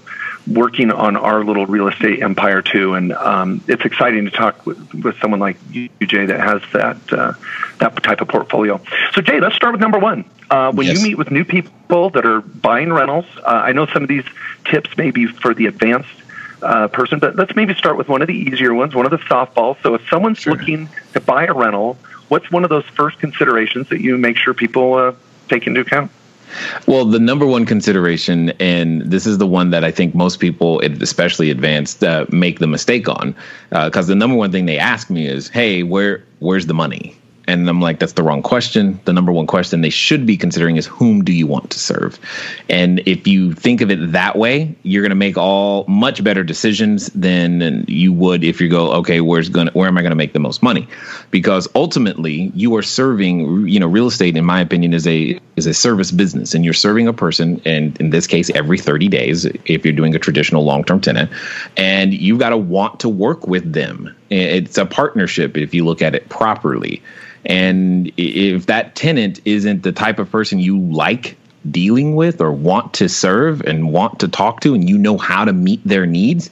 [0.48, 2.96] working on our little real estate empire too.
[2.96, 7.14] And um, it's exciting to talk with, with someone like you, Jay, that has that
[7.14, 7.34] uh,
[7.80, 8.82] that type of portfolio.
[9.14, 10.26] So, Jay, let's start with number one.
[10.50, 10.98] Uh, when yes.
[10.98, 14.26] you meet with new people that are buying rentals, uh, I know some of these
[14.66, 16.10] tips may be for the advanced
[16.62, 19.18] uh, person, but let's maybe start with one of the easier ones, one of the
[19.18, 19.82] softballs.
[19.84, 20.54] So, if someone's sure.
[20.54, 21.98] looking to buy a rental,
[22.28, 25.14] what's one of those first considerations that you make sure people uh,
[25.48, 26.12] take into account?
[26.88, 30.82] Well, the number one consideration, and this is the one that I think most people,
[30.82, 33.36] especially advanced, uh, make the mistake on,
[33.70, 37.20] because uh, the number one thing they ask me is, "Hey, where where's the money?"
[37.50, 39.00] And I'm like, that's the wrong question.
[39.06, 42.20] The number one question they should be considering is whom do you want to serve?
[42.70, 46.44] And if you think of it that way, you're going to make all much better
[46.44, 50.16] decisions than you would if you go, okay, where's going where am I going to
[50.16, 50.88] make the most money?
[51.32, 55.68] Because ultimately, you are serving, you know, real estate in my opinion is a is
[55.68, 59.46] a service business and you're serving a person and in this case every 30 days
[59.46, 61.30] if you're doing a traditional long-term tenant
[61.78, 64.16] and you've got to want to work with them.
[64.32, 67.04] It's a partnership if you look at it properly.
[67.46, 71.38] And if that tenant isn't the type of person you like
[71.70, 75.46] dealing with or want to serve and want to talk to, and you know how
[75.46, 76.50] to meet their needs,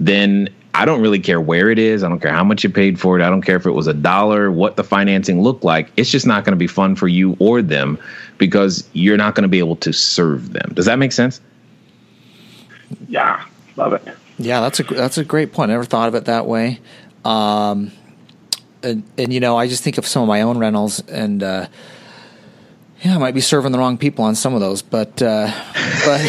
[0.00, 2.04] then I don't really care where it is.
[2.04, 3.22] I don't care how much you paid for it.
[3.22, 5.90] I don't care if it was a dollar, what the financing looked like.
[5.96, 7.98] It's just not going to be fun for you or them
[8.36, 10.72] because you're not going to be able to serve them.
[10.74, 11.40] Does that make sense?
[13.08, 13.42] Yeah,
[13.76, 14.06] love it.
[14.38, 15.70] Yeah, that's a that's a great point.
[15.70, 16.78] I never thought of it that way.
[17.24, 17.90] Um,
[18.82, 21.68] and, and you know, I just think of some of my own rentals, and uh,
[23.06, 25.48] yeah, I might be serving the wrong people on some of those, but uh,
[26.04, 26.20] but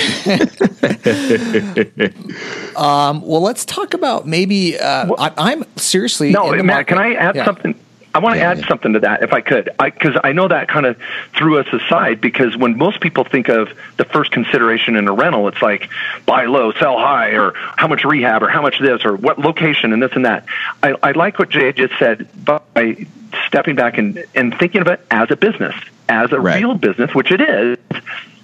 [2.77, 4.77] um, well, let's talk about maybe.
[4.77, 6.31] Uh, well, I, am seriously.
[6.31, 6.87] No, Matt, market.
[6.87, 7.45] can I add yeah.
[7.45, 7.73] something?
[8.13, 8.67] I want to yeah, add yeah.
[8.67, 10.97] something to that, if I could, because I, I, know that kind of
[11.35, 12.21] threw us aside.
[12.21, 15.89] Because when most people think of the first consideration in a rental, it's like
[16.25, 19.93] buy low, sell high, or how much rehab, or how much this, or what location,
[19.93, 20.45] and this and that.
[20.83, 23.07] I, I like what Jay just said by
[23.47, 25.75] stepping back and, and thinking of it as a business,
[26.09, 26.59] as a right.
[26.61, 27.77] real business, which it is.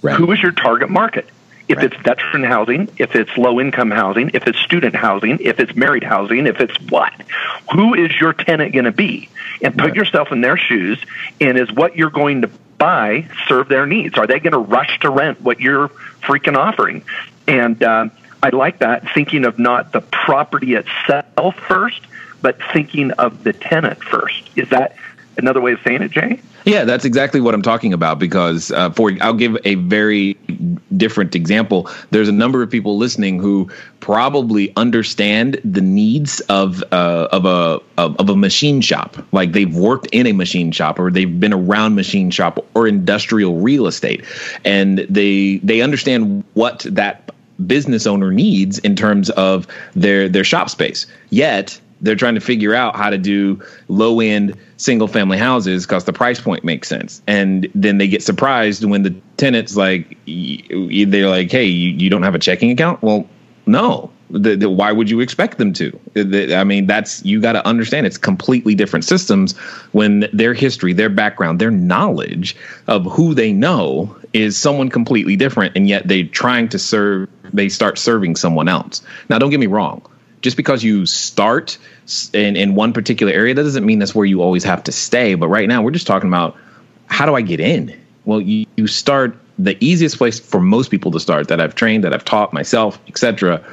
[0.02, 0.16] Right.
[0.16, 1.28] Who is your target market?
[1.68, 1.92] if right.
[1.92, 6.02] it's veteran housing, if it's low income housing, if it's student housing, if it's married
[6.02, 7.12] housing, if it's what,
[7.72, 9.28] who is your tenant going to be?
[9.62, 10.98] And put yourself in their shoes.
[11.40, 14.18] And is what you're going to buy serve their needs?
[14.18, 15.88] Are they going to rush to rent what you're
[16.20, 17.02] freaking offering?
[17.48, 18.08] And uh,
[18.42, 22.02] I like that thinking of not the property itself first,
[22.42, 24.50] but thinking of the tenant first.
[24.54, 24.96] Is that
[25.38, 26.40] another way of saying it, Jay?
[26.64, 28.18] Yeah, that's exactly what I'm talking about.
[28.18, 30.34] Because uh, for I'll give a very
[30.96, 31.90] different example.
[32.10, 37.80] There's a number of people listening who probably understand the needs of uh, of a
[37.98, 39.16] of, of a machine shop.
[39.32, 43.60] Like they've worked in a machine shop, or they've been around machine shop or industrial
[43.60, 44.24] real estate,
[44.64, 47.30] and they they understand what that
[47.66, 51.06] business owner needs in terms of their their shop space.
[51.30, 56.04] Yet they're trying to figure out how to do low end single family houses because
[56.04, 57.22] the price point makes sense.
[57.26, 62.22] And then they get surprised when the tenants like they're like, "Hey, you, you don't
[62.22, 63.26] have a checking account?" Well,
[63.66, 64.10] no.
[64.30, 66.00] The, the, why would you expect them to?
[66.14, 68.06] The, I mean, that's you got to understand.
[68.06, 69.56] It's completely different systems
[69.92, 72.56] when their history, their background, their knowledge
[72.88, 77.28] of who they know is someone completely different, and yet they're trying to serve.
[77.52, 79.02] They start serving someone else.
[79.28, 80.02] Now, don't get me wrong
[80.44, 81.78] just because you start
[82.34, 85.34] in, in one particular area, that doesn't mean that's where you always have to stay.
[85.36, 86.54] But right now, we're just talking about
[87.06, 87.98] how do I get in?
[88.26, 92.04] Well, you, you start the easiest place for most people to start that I've trained,
[92.04, 93.64] that I've taught myself, etc.,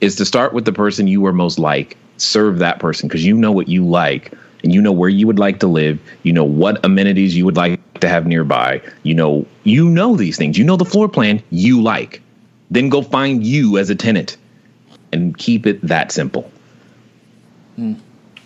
[0.00, 1.96] is to start with the person you are most like.
[2.18, 5.40] Serve that person because you know what you like and you know where you would
[5.40, 5.98] like to live.
[6.22, 8.80] You know what amenities you would like to have nearby.
[9.02, 10.56] You know you know these things.
[10.56, 12.22] You know the floor plan you like.
[12.70, 14.36] Then go find you as a tenant
[15.12, 16.50] and keep it that simple.
[17.78, 17.98] Mm,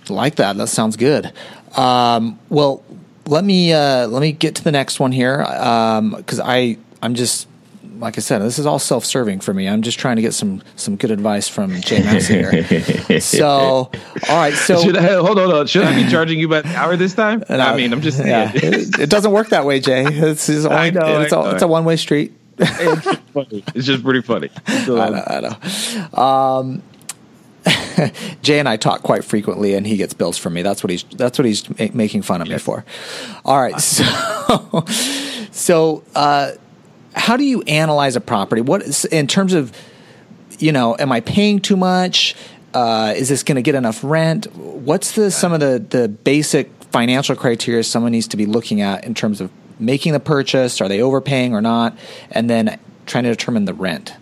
[0.09, 0.57] like that.
[0.57, 1.33] That sounds good.
[1.77, 2.85] Um, well,
[3.27, 7.14] let me uh, let me get to the next one here because um, I I'm
[7.14, 7.48] just
[7.98, 9.68] like I said, this is all self-serving for me.
[9.68, 12.35] I'm just trying to get some some good advice from Jay Massey
[13.09, 13.20] here.
[13.20, 13.90] so, all
[14.31, 14.55] right.
[14.55, 15.66] So, Should I, hold on, hold on.
[15.66, 17.42] Should I be charging you by the hour this time?
[17.55, 18.50] No, I mean, I'm just yeah.
[18.53, 20.05] it, it, doesn't work that way, Jay.
[20.05, 23.64] It's, it's only, know, it's, a, it's a one-way street it's, funny.
[23.75, 24.51] it's just pretty funny.
[24.85, 25.25] So, I know.
[25.27, 26.23] I know.
[26.23, 26.83] Um,
[28.43, 30.62] Jay and I talk quite frequently, and he gets bills from me.
[30.62, 31.05] That's what he's.
[31.05, 32.85] That's what he's ma- making fun of me for.
[33.45, 33.75] All right.
[33.81, 34.85] So,
[35.51, 36.53] so uh,
[37.14, 38.61] how do you analyze a property?
[38.61, 39.73] What is in terms of,
[40.59, 42.37] you know, am I paying too much?
[42.75, 44.55] Uh, is this going to get enough rent?
[44.57, 49.05] What's the some of the the basic financial criteria someone needs to be looking at
[49.05, 50.81] in terms of making the purchase?
[50.81, 51.97] Are they overpaying or not?
[52.31, 54.15] And then trying to determine the rent.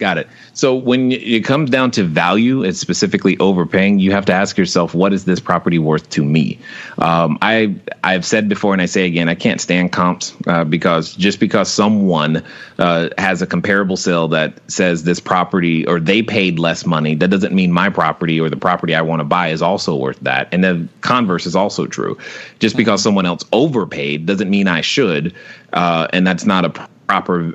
[0.00, 0.28] Got it.
[0.54, 3.98] So when it comes down to value, it's specifically overpaying.
[3.98, 6.58] You have to ask yourself, what is this property worth to me?
[6.96, 11.14] Um, I I've said before, and I say again, I can't stand comps uh, because
[11.14, 12.42] just because someone
[12.78, 17.28] uh, has a comparable sale that says this property or they paid less money, that
[17.28, 20.48] doesn't mean my property or the property I want to buy is also worth that.
[20.50, 22.16] And the converse is also true.
[22.58, 25.34] Just because someone else overpaid doesn't mean I should,
[25.74, 27.52] uh, and that's not a proper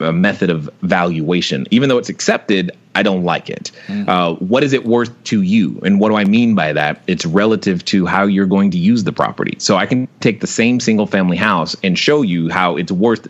[0.00, 1.66] uh, method of valuation.
[1.70, 3.70] Even though it's accepted, I don't like it.
[3.88, 4.08] Mm.
[4.08, 5.78] Uh, what is it worth to you?
[5.84, 7.02] And what do I mean by that?
[7.06, 9.56] It's relative to how you're going to use the property.
[9.58, 13.28] So I can take the same single family house and show you how it's worth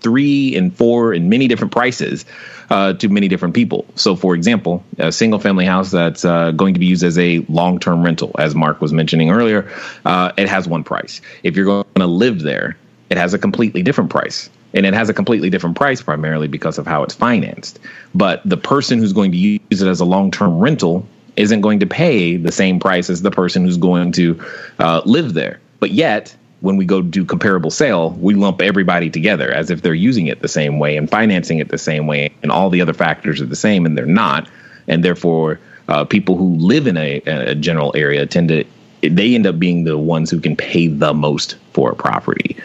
[0.00, 2.24] three and four and many different prices
[2.70, 3.84] uh, to many different people.
[3.96, 7.40] So, for example, a single family house that's uh, going to be used as a
[7.48, 9.68] long term rental, as Mark was mentioning earlier,
[10.04, 11.20] uh, it has one price.
[11.42, 12.76] If you're going to live there,
[13.10, 16.76] it has a completely different price and it has a completely different price primarily because
[16.76, 17.80] of how it's financed.
[18.14, 21.80] But the person who's going to use it as a long term rental isn't going
[21.80, 24.40] to pay the same price as the person who's going to
[24.78, 25.60] uh, live there.
[25.80, 29.94] But yet, when we go do comparable sale, we lump everybody together as if they're
[29.94, 32.94] using it the same way and financing it the same way, and all the other
[32.94, 34.48] factors are the same, and they're not.
[34.88, 35.58] And therefore,
[35.88, 38.64] uh, people who live in a, a general area tend to
[39.02, 42.56] they end up being the ones who can pay the most for a property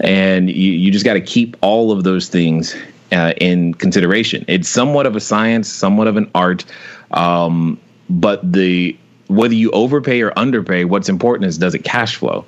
[0.00, 2.74] and you, you just got to keep all of those things
[3.12, 4.44] uh, in consideration.
[4.48, 6.64] It's somewhat of a science, somewhat of an art,
[7.12, 8.96] um, but the
[9.28, 12.44] whether you overpay or underpay, what's important is does it cash flow?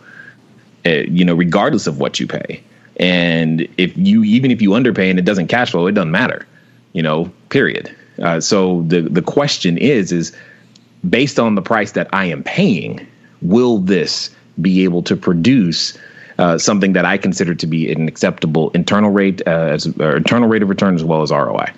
[0.85, 2.63] Uh, you know, regardless of what you pay.
[2.97, 6.47] And if you even if you underpay and it doesn't cash flow, it doesn't matter.
[6.93, 7.95] You know, period.
[8.21, 10.33] Uh, so the the question is is
[11.09, 13.07] based on the price that I am paying,
[13.41, 15.97] will this be able to produce
[16.43, 20.63] uh, something that I consider to be an acceptable internal rate uh, as internal rate
[20.63, 21.73] of return as well as ROI.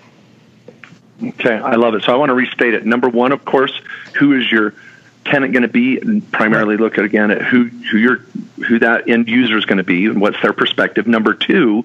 [1.22, 2.03] Okay, I love it.
[2.05, 2.87] So I want to restate it.
[2.87, 3.79] Number one, of course,
[4.16, 4.72] who is your
[5.27, 5.98] tenant going to be?
[5.98, 8.16] And primarily look at again at who who your
[8.66, 11.07] who that end user is going to be and what's their perspective.
[11.07, 11.84] Number two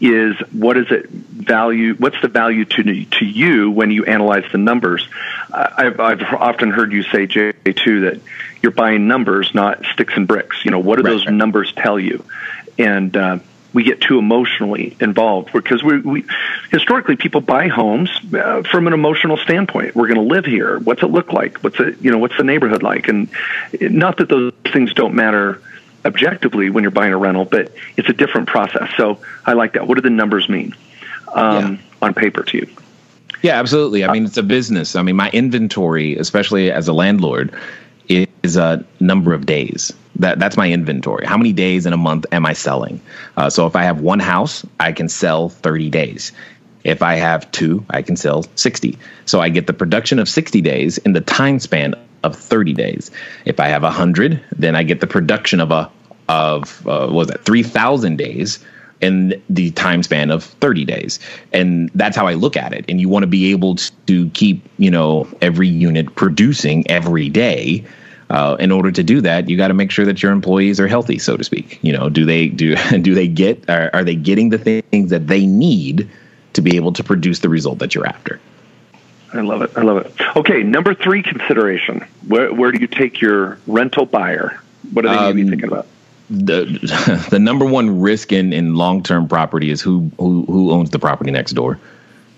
[0.00, 1.94] is what is it value?
[1.94, 5.06] What's the value to to you when you analyze the numbers?
[5.52, 8.20] I've I've often heard you say Jay too that
[8.64, 10.64] you're buying numbers, not sticks and bricks.
[10.64, 11.34] You know, what do right, those right.
[11.34, 12.24] numbers tell you?
[12.78, 13.38] And uh,
[13.74, 16.24] we get too emotionally involved because we, we
[16.70, 19.94] historically people buy homes uh, from an emotional standpoint.
[19.94, 20.78] We're going to live here.
[20.78, 21.58] What's it look like?
[21.58, 22.16] What's it you know?
[22.16, 23.08] What's the neighborhood like?
[23.08, 23.28] And
[23.80, 25.60] not that those things don't matter
[26.06, 28.90] objectively when you're buying a rental, but it's a different process.
[28.96, 29.86] So I like that.
[29.86, 30.74] What do the numbers mean
[31.34, 31.80] um, yeah.
[32.00, 32.68] on paper to you?
[33.42, 34.04] Yeah, absolutely.
[34.06, 34.96] I mean, it's a business.
[34.96, 37.54] I mean, my inventory, especially as a landlord,
[38.08, 39.92] is a number of days.
[40.16, 41.26] That that's my inventory.
[41.26, 43.00] How many days in a month am I selling?
[43.36, 46.32] Uh, so if I have one house, I can sell 30 days.
[46.84, 48.98] If I have two, I can sell 60.
[49.24, 53.10] So I get the production of 60 days in the time span of 30 days.
[53.44, 55.90] If I have 100, then I get the production of a
[56.28, 58.64] of uh, was that 3,000 days
[59.04, 61.20] in the time span of 30 days.
[61.52, 62.86] And that's how I look at it.
[62.88, 63.76] And you want to be able
[64.06, 67.84] to keep, you know, every unit producing every day.
[68.30, 70.88] Uh, in order to do that, you got to make sure that your employees are
[70.88, 71.78] healthy, so to speak.
[71.82, 75.26] You know, do they do do they get are, are they getting the things that
[75.26, 76.08] they need
[76.54, 78.40] to be able to produce the result that you're after?
[79.34, 79.72] I love it.
[79.76, 80.36] I love it.
[80.36, 82.06] Okay, number three consideration.
[82.26, 84.58] Where where do you take your rental buyer?
[84.92, 85.86] What are they um, be thinking about?
[86.30, 90.90] The the number one risk in, in long term property is who who who owns
[90.90, 91.78] the property next door.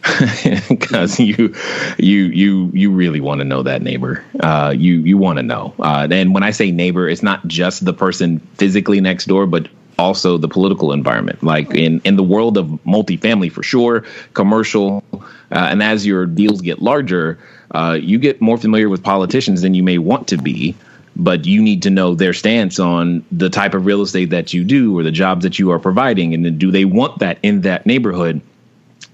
[0.68, 1.54] Because you
[1.98, 4.24] you you you really want to know that neighbor.
[4.40, 5.74] Uh, you you want to know.
[5.80, 9.68] Uh, and when I say neighbor, it's not just the person physically next door, but
[9.98, 11.42] also the political environment.
[11.42, 15.18] Like in in the world of multifamily, for sure, commercial, uh,
[15.50, 17.38] and as your deals get larger,
[17.72, 20.76] uh, you get more familiar with politicians than you may want to be
[21.16, 24.62] but you need to know their stance on the type of real estate that you
[24.64, 26.34] do or the jobs that you are providing.
[26.34, 28.40] And then do they want that in that neighborhood?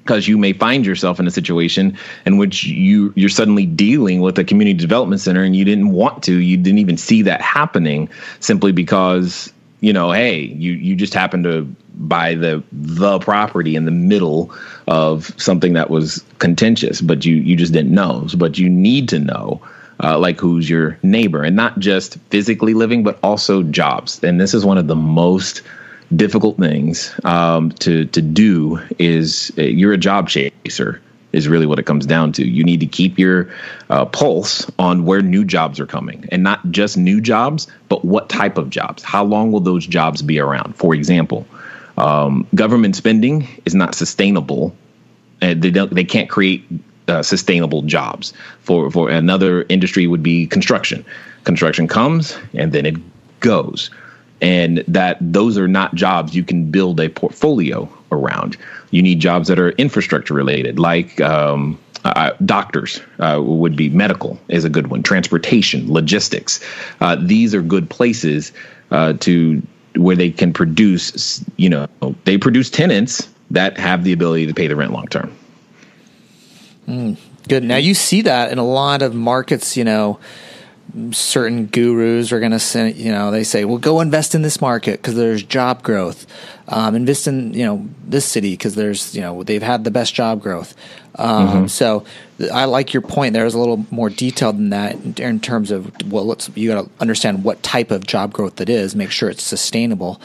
[0.03, 1.97] Because you may find yourself in a situation
[2.27, 6.25] in which you you're suddenly dealing with a community development center and you didn't want
[6.25, 6.39] to.
[6.39, 8.09] You didn't even see that happening
[8.41, 11.63] simply because you know hey you you just happened to
[11.95, 14.53] buy the the property in the middle
[14.89, 18.27] of something that was contentious but you you just didn't know.
[18.37, 19.63] But you need to know
[20.03, 24.23] uh, like who's your neighbor, and not just physically living, but also jobs.
[24.23, 25.63] And this is one of the most
[26.15, 28.81] difficult things um, to to do.
[28.99, 31.01] Is uh, you're a job chaser
[31.33, 32.47] is really what it comes down to.
[32.47, 33.51] You need to keep your
[33.89, 38.29] uh, pulse on where new jobs are coming, and not just new jobs, but what
[38.29, 39.03] type of jobs.
[39.03, 40.77] How long will those jobs be around?
[40.77, 41.47] For example,
[41.97, 44.75] um, government spending is not sustainable.
[45.41, 45.95] Uh, they don't.
[45.95, 46.65] They can't create
[47.09, 48.33] uh, sustainable jobs.
[48.61, 51.05] For for another industry would be construction.
[51.45, 52.97] Construction comes and then it
[53.41, 53.91] goes,
[54.41, 58.57] and that those are not jobs you can build a portfolio around.
[58.91, 61.21] You need jobs that are infrastructure related, like.
[61.21, 66.59] Um, uh, doctors uh, would be medical is a good one transportation logistics
[67.01, 68.53] uh, these are good places
[68.91, 69.63] uh, to
[69.95, 71.87] where they can produce you know
[72.25, 75.33] they produce tenants that have the ability to pay the rent long term
[76.87, 77.17] Mm,
[77.49, 77.65] good.
[77.65, 79.77] Now you see that in a lot of markets.
[79.77, 80.19] You know,
[81.11, 82.97] certain gurus are going to send.
[82.97, 86.27] You know, they say, "Well, go invest in this market because there's job growth.
[86.69, 90.15] Um, invest in you know this city because there's you know they've had the best
[90.15, 90.75] job growth."
[91.17, 91.67] Um, mm-hmm.
[91.67, 92.05] So
[92.53, 93.35] I like your point.
[93.35, 96.85] There's a little more detailed than that in, in terms of well, let's you got
[96.85, 98.95] to understand what type of job growth it is.
[98.97, 100.21] Make sure it's sustainable.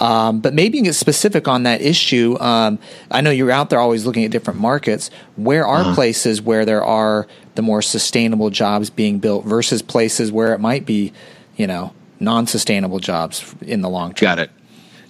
[0.00, 2.36] Um, but maybe get specific on that issue.
[2.40, 2.78] Um,
[3.10, 5.10] I know you're out there always looking at different markets.
[5.36, 5.94] Where are uh-huh.
[5.94, 10.86] places where there are the more sustainable jobs being built versus places where it might
[10.86, 11.12] be,
[11.56, 14.26] you know, non-sustainable jobs in the long term?
[14.26, 14.50] Got it.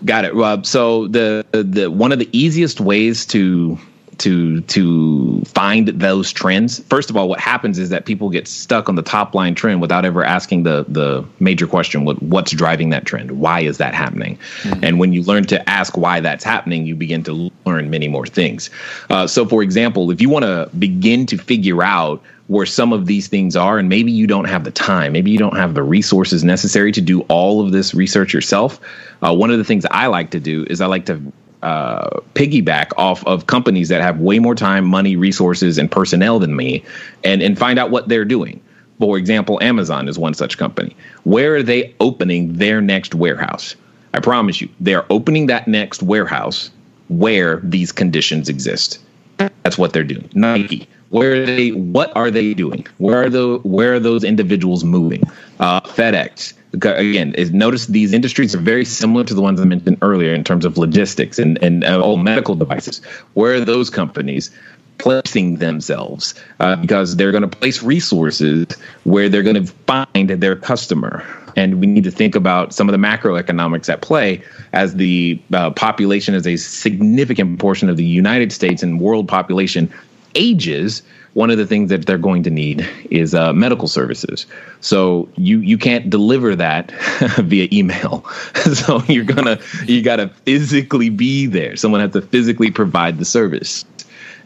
[0.05, 0.35] Got it.
[0.35, 0.67] Rob.
[0.67, 3.79] so the the one of the easiest ways to
[4.19, 6.81] to to find those trends.
[6.85, 9.81] First of all, what happens is that people get stuck on the top line trend
[9.81, 13.33] without ever asking the the major question: what what's driving that trend?
[13.33, 14.39] Why is that happening?
[14.63, 14.85] Mm-hmm.
[14.85, 18.27] And when you learn to ask why that's happening, you begin to learn many more
[18.27, 18.71] things.
[19.11, 23.07] Uh, so, for example, if you want to begin to figure out where some of
[23.07, 25.83] these things are, and maybe you don't have the time, maybe you don't have the
[25.83, 28.81] resources necessary to do all of this research yourself.
[29.21, 31.21] Uh, one of the things I like to do is I like to
[31.67, 36.55] uh, piggyback off of companies that have way more time, money, resources, and personnel than
[36.55, 36.85] me,
[37.25, 38.61] and and find out what they're doing.
[39.01, 40.97] For example, Amazon is one such company.
[41.25, 43.75] Where are they opening their next warehouse?
[44.15, 46.71] I promise you, they are opening that next warehouse
[47.09, 49.01] where these conditions exist.
[49.37, 50.31] That's what they're doing.
[50.35, 50.89] Nike.
[51.11, 51.71] Where are they?
[51.71, 52.87] What are they doing?
[52.99, 53.59] Where are the?
[53.63, 55.23] Where are those individuals moving?
[55.61, 56.55] Uh, FedEx
[56.85, 60.45] again, is notice these industries are very similar to the ones I mentioned earlier in
[60.45, 63.01] terms of logistics and and uh, all medical devices.
[63.35, 64.51] Where are those companies?
[64.99, 68.67] placing themselves uh, because they're going to place resources
[69.05, 71.23] where they're going to find their customer
[71.55, 74.43] and we need to think about some of the macroeconomics at play
[74.73, 79.93] as the uh, population is a significant portion of the united states and world population
[80.37, 81.03] ages
[81.37, 84.47] one of the things that they're going to need is uh, medical services.
[84.81, 86.91] So you you can't deliver that
[87.37, 88.25] via email.
[88.73, 91.77] so you're gonna you gotta physically be there.
[91.77, 93.85] Someone has to physically provide the service.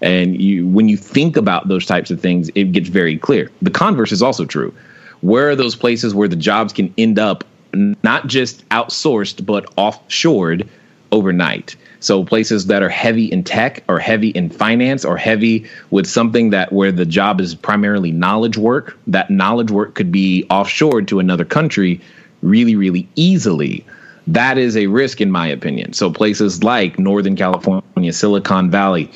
[0.02, 3.52] And you when you think about those types of things, it gets very clear.
[3.62, 4.74] The converse is also true.
[5.20, 10.66] Where are those places where the jobs can end up not just outsourced but offshored
[11.12, 11.76] overnight?
[12.00, 16.50] So places that are heavy in tech or heavy in finance or heavy with something
[16.50, 21.20] that where the job is primarily knowledge work, that knowledge work could be offshored to
[21.20, 22.00] another country
[22.42, 23.84] really, really easily.
[24.26, 25.92] That is a risk in my opinion.
[25.92, 29.10] So places like Northern California, Silicon Valley,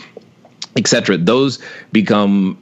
[0.76, 1.16] etc.
[1.16, 1.60] Those
[1.92, 2.58] become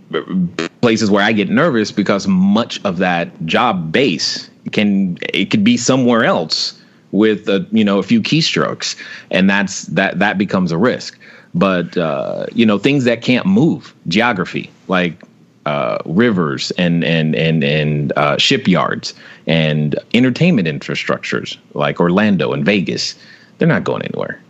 [0.81, 5.77] places where I get nervous because much of that job base can it could be
[5.77, 6.81] somewhere else
[7.13, 8.97] with a you know a few keystrokes,
[9.31, 11.19] and that's that that becomes a risk.
[11.55, 15.23] But uh, you know things that can't move, geography like
[15.65, 19.15] uh, rivers and and and and uh, shipyards
[19.47, 23.15] and entertainment infrastructures like Orlando and Vegas,
[23.59, 24.41] they're not going anywhere.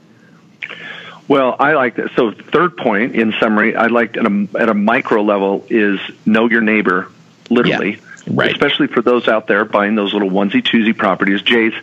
[1.28, 2.10] Well, I like that.
[2.16, 6.48] So, third point in summary, I liked at a, at a micro level is know
[6.48, 7.08] your neighbor,
[7.48, 8.50] literally, yeah, right.
[8.50, 11.40] especially for those out there buying those little onesie twosie properties.
[11.40, 11.74] Jay's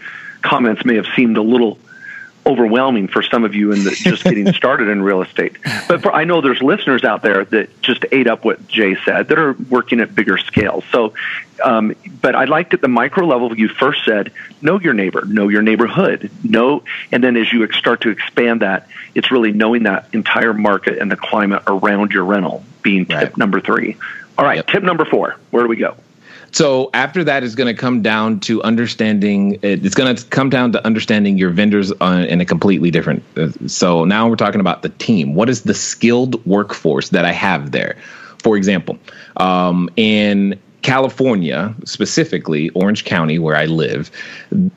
[0.41, 1.77] comments may have seemed a little
[2.45, 5.57] overwhelming for some of you in the, just getting started in real estate.
[5.87, 9.27] But for, I know there's listeners out there that just ate up what Jay said
[9.27, 10.83] that are working at bigger scales.
[10.91, 11.13] So,
[11.63, 14.31] um, but I liked at the micro level you first said,
[14.61, 18.87] know your neighbor, know your neighborhood, know, and then as you start to expand that,
[19.13, 23.37] it's really knowing that entire market and the climate around your rental being tip right.
[23.37, 23.97] number three.
[24.37, 24.67] All right, yep.
[24.67, 25.35] tip number four.
[25.51, 25.95] Where do we go?
[26.51, 29.59] So after that is going to come down to understanding.
[29.61, 33.23] It's going to come down to understanding your vendors uh, in a completely different.
[33.37, 35.35] Uh, so now we're talking about the team.
[35.35, 37.97] What is the skilled workforce that I have there?
[38.43, 38.97] For example,
[39.37, 44.11] um, in California, specifically Orange County, where I live,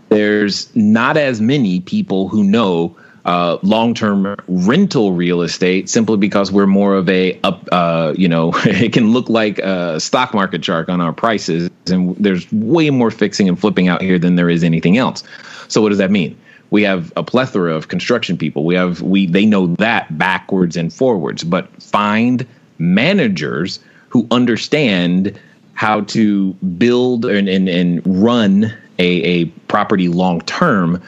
[0.08, 6.66] there's not as many people who know uh, long-term rental real estate simply because we're
[6.66, 10.88] more of a up, uh, you know, it can look like a stock market chart
[10.88, 14.64] on our prices, and there's way more fixing and flipping out here than there is
[14.64, 15.22] anything else.
[15.68, 16.38] So what does that mean?
[16.70, 18.64] We have a plethora of construction people.
[18.64, 22.46] We have we they know that backwards and forwards, but find
[22.78, 25.38] managers who understand
[25.74, 28.64] how to build and, and, and run
[28.98, 31.02] a, a property long term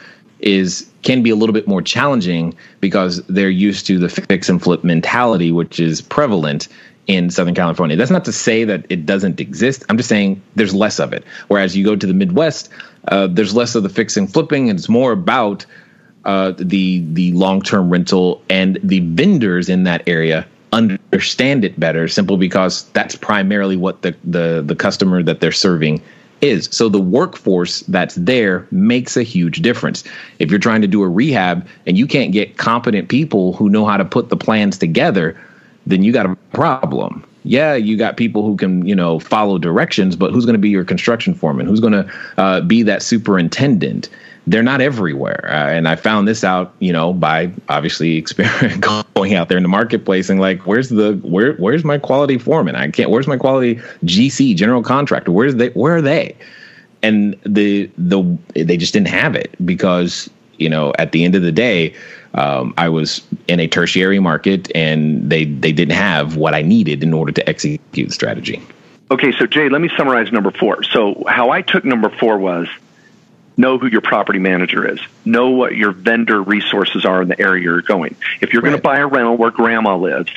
[0.45, 4.61] is can be a little bit more challenging because they're used to the fix and
[4.61, 6.67] flip mentality, which is prevalent
[7.07, 7.95] in Southern California.
[7.95, 9.83] That's not to say that it doesn't exist.
[9.89, 11.23] I'm just saying there's less of it.
[11.47, 12.69] Whereas you go to the Midwest,
[13.09, 15.65] uh, there's less of the fix and flipping, and it's more about
[16.23, 22.07] uh, the the long term rental and the vendors in that area understand it better,
[22.07, 26.01] simply because that's primarily what the the the customer that they're serving
[26.41, 26.69] is.
[26.71, 30.03] So the workforce that's there makes a huge difference.
[30.39, 33.85] If you're trying to do a rehab and you can't get competent people who know
[33.85, 35.39] how to put the plans together,
[35.85, 37.23] then you got a problem.
[37.43, 40.69] Yeah, you got people who can, you know, follow directions, but who's going to be
[40.69, 41.67] your construction foreman?
[41.67, 44.09] Who's going to uh, be that superintendent?
[44.47, 45.45] They're not everywhere.
[45.47, 48.21] Uh, and I found this out, you know, by obviously
[48.79, 52.75] going out there in the marketplace and like, where's the where where's my quality foreman?
[52.75, 53.09] I can't.
[53.09, 55.31] Where's my quality GC general contractor?
[55.31, 55.69] Where's they?
[55.69, 56.35] Where are they?
[57.01, 61.41] And the the they just didn't have it because you know at the end of
[61.41, 61.93] the day.
[62.33, 67.01] Um, I was in a tertiary market, and they they didn't have what I needed
[67.01, 68.61] in order to execute the strategy.
[69.09, 70.83] Okay, so Jay, let me summarize number four.
[70.83, 72.67] So how I took number four was
[73.57, 74.99] know who your property manager is.
[75.23, 78.15] Know what your vendor resources are in the area you're going.
[78.41, 78.69] If you're right.
[78.69, 80.31] going to buy a rental where grandma lives,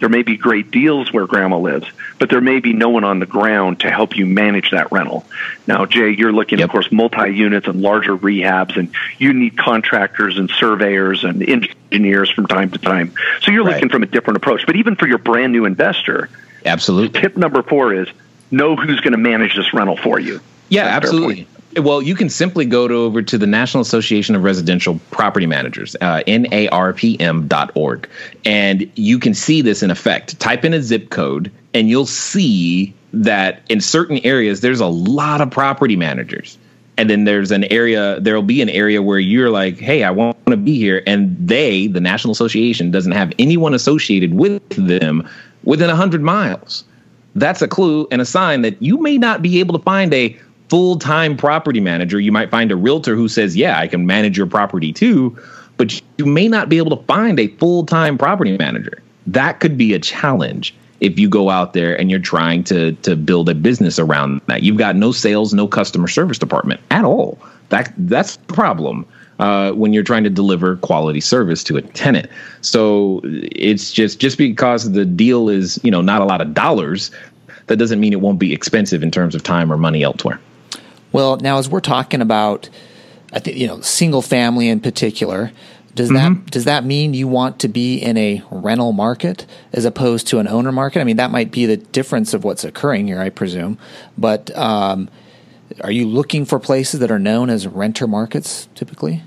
[0.00, 1.86] there may be great deals where grandma lives,
[2.18, 5.24] but there may be no one on the ground to help you manage that rental.
[5.66, 6.66] Now, Jay, you're looking, yep.
[6.66, 12.28] of course, multi units and larger rehabs, and you need contractors and surveyors and engineers
[12.30, 13.14] from time to time.
[13.40, 13.74] So you're right.
[13.74, 14.66] looking from a different approach.
[14.66, 16.28] But even for your brand new investor,
[16.66, 17.20] absolutely.
[17.20, 18.08] Tip number four is
[18.50, 20.40] know who's going to manage this rental for you.
[20.68, 21.46] Yeah, That's absolutely.
[21.76, 25.96] Well, you can simply go to, over to the National Association of Residential Property Managers,
[26.00, 28.08] uh, NARPM.org,
[28.44, 30.38] and you can see this in effect.
[30.38, 35.40] Type in a zip code, and you'll see that in certain areas, there's a lot
[35.40, 36.58] of property managers.
[36.96, 40.36] And then there's an area, there'll be an area where you're like, hey, I want
[40.46, 41.02] to be here.
[41.06, 45.28] And they, the National Association, doesn't have anyone associated with them
[45.64, 46.84] within 100 miles.
[47.34, 50.38] That's a clue and a sign that you may not be able to find a
[50.74, 52.18] full time property manager.
[52.18, 55.38] You might find a realtor who says, Yeah, I can manage your property too,
[55.76, 59.00] but you may not be able to find a full time property manager.
[59.28, 63.14] That could be a challenge if you go out there and you're trying to to
[63.14, 64.64] build a business around that.
[64.64, 67.38] You've got no sales, no customer service department at all.
[67.68, 69.06] That that's the problem
[69.38, 72.28] uh, when you're trying to deliver quality service to a tenant.
[72.62, 77.12] So it's just just because the deal is you know not a lot of dollars,
[77.68, 80.40] that doesn't mean it won't be expensive in terms of time or money elsewhere.
[81.14, 82.68] Well, now as we're talking about,
[83.32, 85.52] I think you know single family in particular.
[85.94, 86.42] Does mm-hmm.
[86.42, 90.40] that does that mean you want to be in a rental market as opposed to
[90.40, 91.00] an owner market?
[91.00, 93.78] I mean, that might be the difference of what's occurring here, I presume.
[94.18, 95.08] But um,
[95.82, 99.22] are you looking for places that are known as renter markets typically?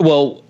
[0.00, 0.42] Well,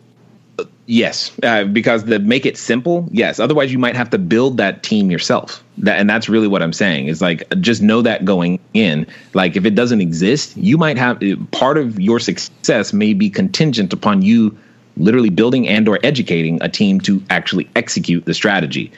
[0.87, 3.09] yes, uh, because the make it simple.
[3.11, 5.63] Yes, otherwise you might have to build that team yourself.
[5.79, 9.07] That, and that's really what I'm saying is like just know that going in.
[9.35, 11.21] Like if it doesn't exist, you might have
[11.51, 14.57] part of your success may be contingent upon you
[14.97, 18.93] literally building and or educating a team to actually execute the strategy.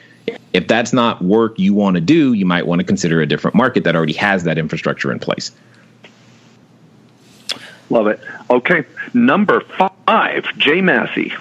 [0.53, 3.55] If that's not work you want to do, you might want to consider a different
[3.55, 5.51] market that already has that infrastructure in place.
[7.89, 8.19] Love it.
[8.49, 11.33] Okay, number five, Jay Massey.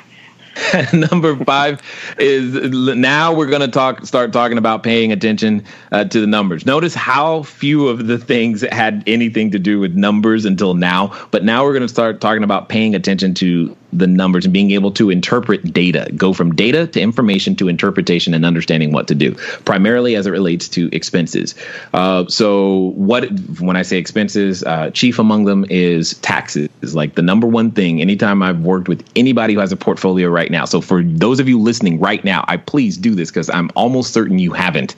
[0.92, 1.80] number five
[2.18, 2.54] is
[2.96, 6.66] now we're going to talk start talking about paying attention uh, to the numbers.
[6.66, 11.44] Notice how few of the things had anything to do with numbers until now but
[11.44, 14.90] now we're going to start talking about paying attention to the numbers and being able
[14.92, 19.34] to interpret data, go from data to information to interpretation and understanding what to do,
[19.64, 21.54] primarily as it relates to expenses.
[21.92, 23.28] Uh, so, what
[23.60, 26.68] when I say expenses, uh, chief among them is taxes.
[26.94, 28.00] Like the number one thing.
[28.00, 30.64] Anytime I've worked with anybody who has a portfolio right now.
[30.64, 34.12] So, for those of you listening right now, I please do this because I'm almost
[34.12, 34.94] certain you haven't.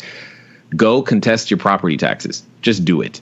[0.77, 2.43] Go contest your property taxes.
[2.63, 3.21] Just do it.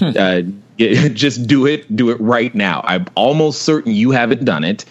[0.00, 0.42] uh,
[0.78, 1.94] just do it.
[1.94, 2.82] Do it right now.
[2.84, 4.84] I'm almost certain you haven't done it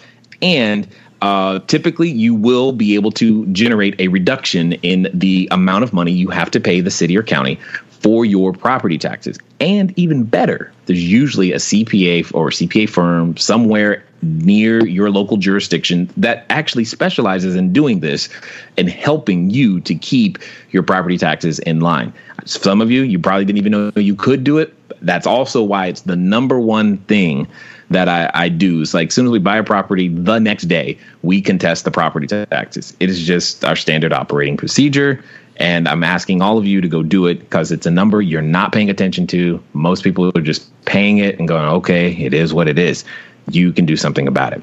[0.44, 0.86] and
[1.22, 6.12] uh, typically you will be able to generate a reduction in the amount of money
[6.12, 9.38] you have to pay the city or county for your property taxes.
[9.58, 16.10] And even better, there's usually a CPA or CPA firm somewhere near your local jurisdiction
[16.18, 18.28] that actually specializes in doing this
[18.76, 20.38] and helping you to keep
[20.70, 22.12] your property taxes in line.
[22.44, 24.74] Some of you, you probably didn't even know you could do it.
[25.00, 27.46] That's also why it's the number one thing
[27.90, 28.82] that I, I do.
[28.82, 31.90] It's like as soon as we buy a property, the next day we contest the
[31.90, 32.96] property taxes.
[33.00, 35.22] It is just our standard operating procedure.
[35.56, 38.42] And I'm asking all of you to go do it because it's a number you're
[38.42, 39.62] not paying attention to.
[39.72, 43.04] Most people are just paying it and going, okay, it is what it is.
[43.50, 44.62] You can do something about it.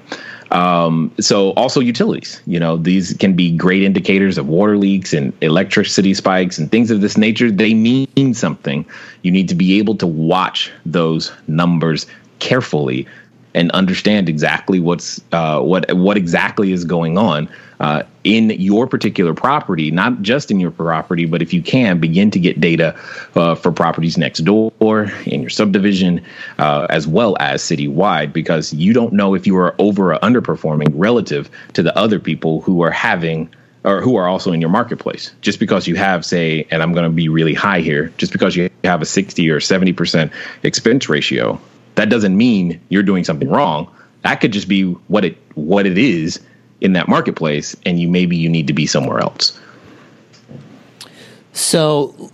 [0.51, 5.31] Um, so also utilities, you know, these can be great indicators of water leaks and
[5.41, 7.49] electricity spikes and things of this nature.
[7.49, 8.85] They mean something.
[9.21, 12.05] You need to be able to watch those numbers
[12.41, 13.07] carefully
[13.53, 19.33] and understand exactly what's uh, what what exactly is going on uh, in your particular
[19.33, 22.95] property, not just in your property, but if you can begin to get data
[23.35, 26.23] uh, for properties next door in your subdivision,
[26.59, 30.91] uh, as well as citywide, because you don't know if you are over or underperforming
[30.93, 33.49] relative to the other people who are having
[33.83, 35.33] or who are also in your marketplace.
[35.41, 38.55] Just because you have, say, and I'm going to be really high here, just because
[38.55, 40.31] you have a 60 or 70%
[40.61, 41.59] expense ratio
[41.95, 43.93] that doesn't mean you're doing something wrong.
[44.23, 46.39] That could just be what it what it is
[46.79, 49.59] in that marketplace, and you maybe you need to be somewhere else.
[51.53, 52.31] So,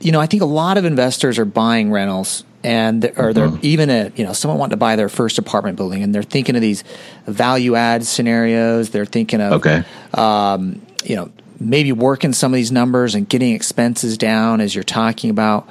[0.00, 3.58] you know, I think a lot of investors are buying rentals and or they're mm-hmm.
[3.62, 6.56] even a you know someone wanting to buy their first apartment building and they're thinking
[6.56, 6.82] of these
[7.26, 9.84] value add scenarios they're thinking of okay
[10.14, 11.30] um, you know
[11.60, 15.68] maybe working some of these numbers and getting expenses down as you're talking about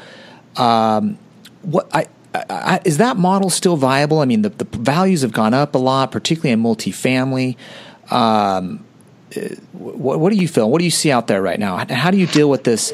[0.56, 1.18] um,
[1.62, 4.20] what I I, is that model still viable?
[4.20, 7.56] I mean, the, the values have gone up a lot, particularly in multifamily.
[8.12, 8.86] Um,
[9.74, 10.70] what, what, do you feel?
[10.70, 11.86] What do you see out there right now?
[11.90, 12.94] How do you deal with this?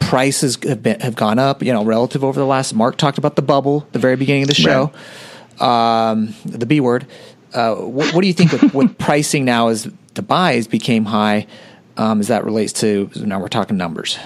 [0.00, 2.74] Prices have been have gone up, you know, relative over the last.
[2.74, 4.92] Mark talked about the bubble, the very beginning of the show,
[5.60, 6.10] right.
[6.10, 7.06] um, the B word.
[7.54, 11.46] Uh, what, what, do you think with, with pricing now as the buys became high?
[11.96, 14.18] Um, as that relates to now we're talking numbers.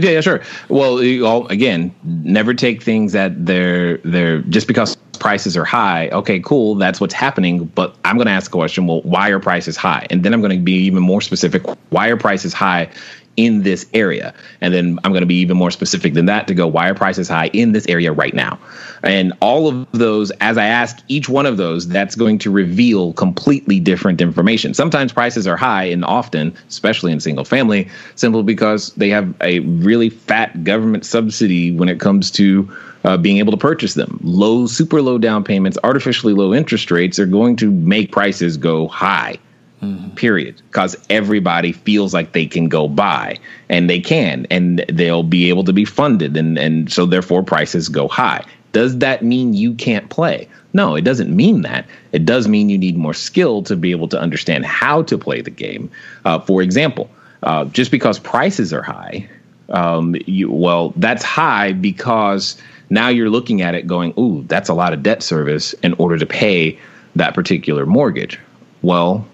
[0.00, 0.40] Yeah, yeah, sure.
[0.70, 6.08] Well, all, again, never take things that they're they're just because prices are high.
[6.08, 7.66] Okay, cool, that's what's happening.
[7.66, 8.86] But I'm going to ask a question.
[8.86, 10.06] Well, why are prices high?
[10.08, 11.62] And then I'm going to be even more specific.
[11.90, 12.90] Why are prices high
[13.36, 14.34] in this area.
[14.60, 16.94] And then I'm going to be even more specific than that to go why are
[16.94, 18.58] prices high in this area right now.
[19.02, 23.12] And all of those, as I ask each one of those, that's going to reveal
[23.14, 24.74] completely different information.
[24.74, 29.60] Sometimes prices are high, and often, especially in single family, simply because they have a
[29.60, 32.70] really fat government subsidy when it comes to
[33.04, 34.20] uh, being able to purchase them.
[34.22, 38.86] Low, super low down payments, artificially low interest rates are going to make prices go
[38.86, 39.38] high
[39.82, 40.10] Mm-hmm.
[40.10, 40.60] Period.
[40.68, 45.64] Because everybody feels like they can go buy, and they can, and they'll be able
[45.64, 48.44] to be funded, and and so therefore prices go high.
[48.72, 50.48] Does that mean you can't play?
[50.72, 51.86] No, it doesn't mean that.
[52.12, 55.40] It does mean you need more skill to be able to understand how to play
[55.40, 55.90] the game.
[56.24, 57.10] Uh, for example,
[57.42, 59.28] uh, just because prices are high,
[59.70, 62.56] um, you, well, that's high because
[62.90, 66.18] now you're looking at it going, ooh, that's a lot of debt service in order
[66.18, 66.78] to pay
[67.16, 68.38] that particular mortgage.
[68.82, 69.26] Well,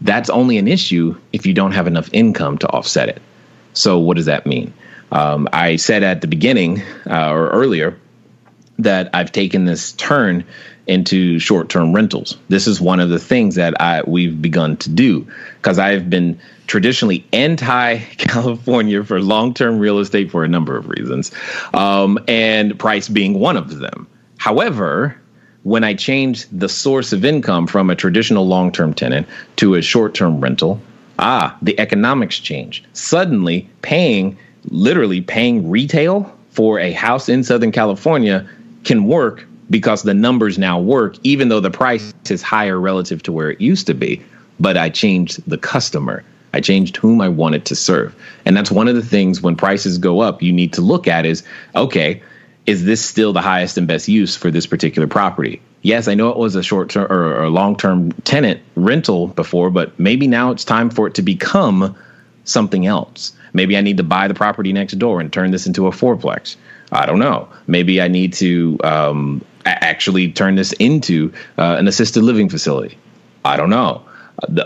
[0.00, 3.22] that's only an issue if you don't have enough income to offset it.
[3.72, 4.72] So, what does that mean?
[5.10, 7.98] Um, I said at the beginning uh, or earlier
[8.78, 10.44] that I've taken this turn
[10.86, 12.38] into short-term rentals.
[12.48, 15.26] This is one of the things that I we've begun to do
[15.56, 21.32] because I've been traditionally anti California for long-term real estate for a number of reasons,
[21.74, 24.06] um, and price being one of them.
[24.38, 25.20] However,
[25.68, 30.40] when I changed the source of income from a traditional long-term tenant to a short-term
[30.40, 30.80] rental,
[31.18, 32.86] ah, the economics changed.
[32.94, 34.38] Suddenly, paying
[34.70, 38.48] literally paying retail for a house in Southern California
[38.84, 43.32] can work because the numbers now work, even though the price is higher relative to
[43.32, 44.22] where it used to be.
[44.58, 46.24] But I changed the customer.
[46.54, 48.16] I changed whom I wanted to serve.
[48.46, 51.26] And that's one of the things when prices go up, you need to look at
[51.26, 51.42] is
[51.76, 52.22] okay,
[52.68, 55.62] is this still the highest and best use for this particular property?
[55.80, 59.70] Yes, I know it was a short term or a long term tenant rental before,
[59.70, 61.96] but maybe now it's time for it to become
[62.44, 63.32] something else.
[63.54, 66.56] Maybe I need to buy the property next door and turn this into a fourplex.
[66.92, 67.48] I don't know.
[67.66, 72.98] Maybe I need to um, actually turn this into uh, an assisted living facility.
[73.46, 74.02] I don't know.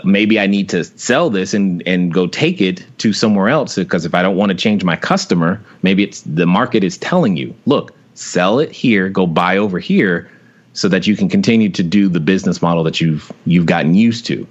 [0.03, 4.05] Maybe I need to sell this and and go take it to somewhere else because
[4.05, 7.55] if I don't want to change my customer, maybe it's the market is telling you,
[7.65, 10.29] look, sell it here, go buy over here,
[10.73, 14.25] so that you can continue to do the business model that you've you've gotten used
[14.27, 14.47] to.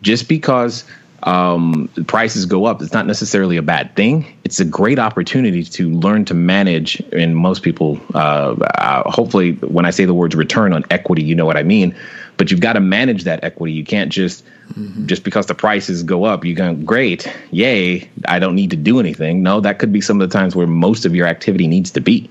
[0.00, 0.84] Just because
[1.22, 4.36] um, prices go up, it's not necessarily a bad thing.
[4.44, 7.00] It's a great opportunity to learn to manage.
[7.12, 11.34] And most people, uh, uh, hopefully, when I say the words return on equity, you
[11.34, 11.94] know what I mean.
[12.36, 13.72] But you've got to manage that equity.
[13.74, 15.06] You can't just mm-hmm.
[15.06, 18.10] just because the prices go up, you go great, yay!
[18.26, 19.42] I don't need to do anything.
[19.42, 22.00] No, that could be some of the times where most of your activity needs to
[22.00, 22.30] be.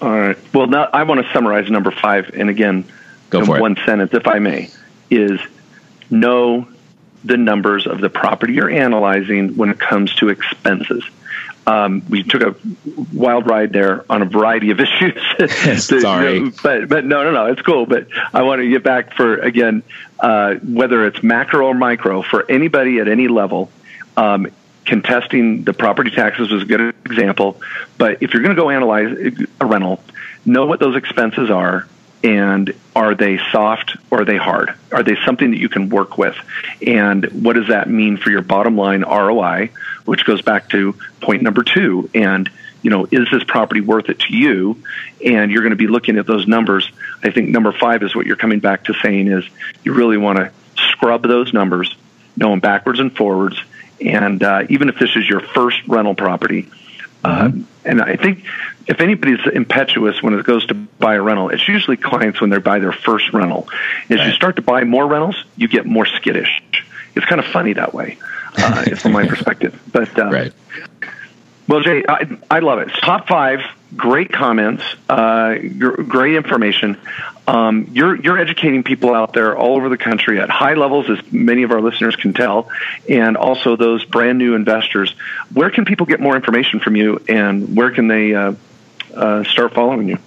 [0.00, 0.36] All right.
[0.52, 2.84] Well, now I want to summarize number five, and again,
[3.30, 3.84] Go in one it.
[3.86, 4.70] sentence, if I may,
[5.10, 5.40] is
[6.10, 6.68] know
[7.24, 11.04] the numbers of the property you're analyzing when it comes to expenses.
[11.66, 12.54] Um, we took a
[13.12, 14.80] wild ride there on a variety of
[15.38, 15.84] issues.
[16.02, 17.86] Sorry, you know, but but no, no, no, it's cool.
[17.86, 19.82] But I want to get back for again,
[20.20, 23.70] uh, whether it's macro or micro, for anybody at any level.
[24.16, 24.48] Um,
[24.84, 27.60] contesting the property taxes was a good example.
[27.96, 30.02] But if you're going to go analyze a rental,
[30.44, 31.88] know what those expenses are
[32.24, 34.74] and are they soft or are they hard?
[34.90, 36.34] Are they something that you can work with?
[36.84, 39.70] And what does that mean for your bottom line ROI,
[40.06, 42.08] which goes back to point number two?
[42.14, 42.50] And,
[42.82, 44.82] you know, is this property worth it to you?
[45.24, 46.90] And you're going to be looking at those numbers.
[47.22, 49.44] I think number five is what you're coming back to saying is
[49.84, 51.94] you really want to scrub those numbers,
[52.38, 53.62] them backwards and forwards.
[54.00, 56.70] And uh, even if this is your first rental property,
[57.24, 57.60] mm-hmm.
[57.60, 58.44] uh, and I think
[58.86, 62.58] if anybody's impetuous when it goes to buy a rental, it's usually clients when they
[62.58, 63.68] buy their first rental.
[64.08, 64.26] As right.
[64.26, 66.62] you start to buy more rentals, you get more skittish.
[67.14, 68.18] It's kind of funny that way,
[68.56, 69.80] uh, from my perspective.
[69.90, 70.52] But um, right.
[71.66, 72.90] Well, Jay, I, I love it.
[73.00, 73.60] Top five,
[73.96, 76.98] great comments, uh, great information.
[77.46, 81.32] Um, you're you're educating people out there all over the country at high levels, as
[81.32, 82.70] many of our listeners can tell,
[83.08, 85.14] and also those brand new investors.
[85.52, 88.54] Where can people get more information from you, and where can they uh,
[89.14, 90.18] uh, start following you?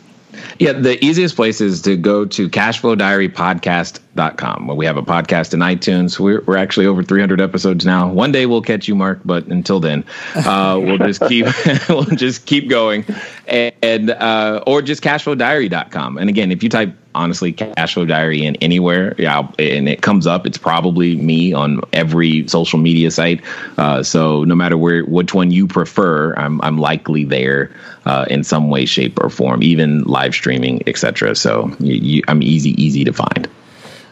[0.60, 5.62] Yeah, the easiest place is to go to cashflowdiarypodcast.com where we have a podcast in
[5.62, 6.20] iTunes.
[6.20, 8.10] We're, we're actually over 300 episodes now.
[8.10, 10.04] One day we'll catch you, Mark, but until then,
[10.36, 11.46] uh, we'll just keep
[11.90, 13.06] we'll just keep going,
[13.48, 16.18] and, and uh, or just cashflowdiary.com.
[16.18, 20.28] And again, if you type honestly cash flow diary in anywhere yeah and it comes
[20.28, 20.46] up.
[20.46, 23.42] It's probably me on every social media site.
[23.78, 27.72] Uh, so no matter where which one you prefer i'm, I'm likely there
[28.06, 32.42] uh, in some way shape or form even live streaming etc so you, you, i'm
[32.42, 33.50] easy easy to find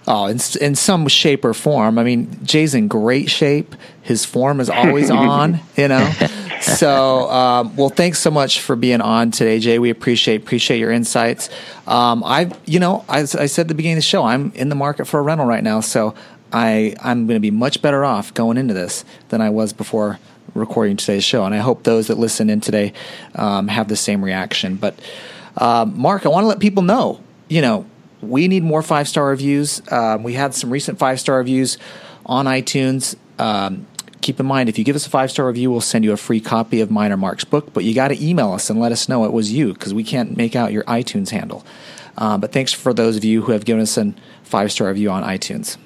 [0.08, 1.98] Oh, in, in some shape or form.
[1.98, 3.76] I mean, Jay's in great shape.
[4.04, 6.12] His form is always on, you know.
[6.62, 9.80] So, um, well, thanks so much for being on today, Jay.
[9.80, 11.50] We appreciate appreciate your insights.
[11.88, 14.70] Um, I, you know, as I said at the beginning of the show, I'm in
[14.70, 16.14] the market for a rental right now, so
[16.54, 20.20] I I'm going to be much better off going into this than I was before
[20.54, 22.94] recording today's show, and I hope those that listen in today
[23.34, 24.76] um, have the same reaction.
[24.76, 25.00] But
[25.58, 27.86] uh, Mark, I want to let people know, you know
[28.30, 29.82] we need more five star reviews.
[29.92, 31.78] Um, we had some recent five star reviews.
[32.26, 33.16] on iTunes.
[33.38, 33.86] Um,
[34.22, 36.18] keep in mind, if you give us a five star review, we'll send you a
[36.18, 37.74] free copy of mine or Mark's book.
[37.74, 40.04] But you got to email us and let us know it was you because we
[40.04, 41.64] can't make out your iTunes handle.
[42.18, 44.14] Uh, but thanks for those of you who have given us a
[44.44, 45.78] five star review on iTunes.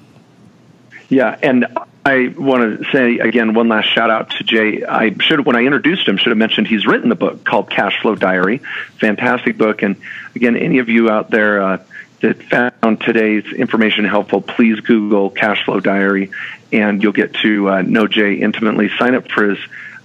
[1.09, 1.65] Yeah, and
[2.05, 4.85] I want to say again one last shout out to Jay.
[4.85, 7.99] I should when I introduced him should have mentioned he's written the book called Cash
[8.01, 8.61] Flow Diary,
[8.99, 9.81] fantastic book.
[9.81, 9.95] And
[10.35, 11.83] again, any of you out there uh,
[12.21, 16.31] that found today's information helpful, please Google Cash Flow Diary,
[16.71, 18.89] and you'll get to uh, know Jay intimately.
[18.97, 19.59] Sign up for his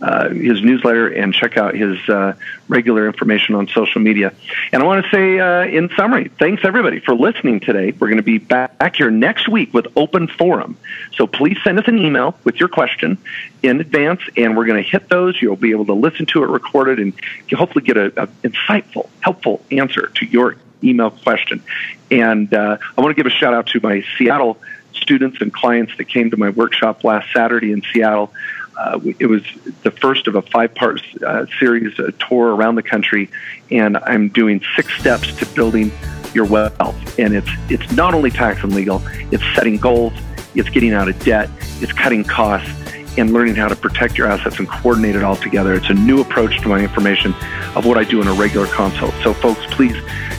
[0.04, 2.34] uh, his newsletter and check out his uh,
[2.68, 4.34] regular information on social media.
[4.70, 7.92] And I want to say, uh, in summary, thanks everybody for listening today.
[7.92, 10.76] We're going to be back here next week with Open Forum.
[11.14, 13.16] So please send us an email with your question
[13.62, 15.40] in advance, and we're going to hit those.
[15.40, 17.14] You'll be able to listen to it recorded and
[17.50, 18.10] hopefully get an
[18.42, 21.62] insightful, helpful answer to your email question.
[22.10, 24.58] And uh, I want to give a shout out to my Seattle
[24.92, 28.32] students and clients that came to my workshop last Saturday in Seattle.
[28.76, 29.42] Uh, it was
[29.82, 33.30] the first of a five-part uh, series, a tour around the country,
[33.70, 35.92] and I'm doing six steps to building
[36.34, 37.18] your wealth.
[37.18, 39.00] And it's it's not only tax and legal;
[39.30, 40.12] it's setting goals,
[40.56, 41.50] it's getting out of debt,
[41.80, 42.68] it's cutting costs,
[43.16, 45.74] and learning how to protect your assets and coordinate it all together.
[45.74, 47.32] It's a new approach to my information
[47.76, 49.14] of what I do in a regular consult.
[49.22, 49.96] So, folks, please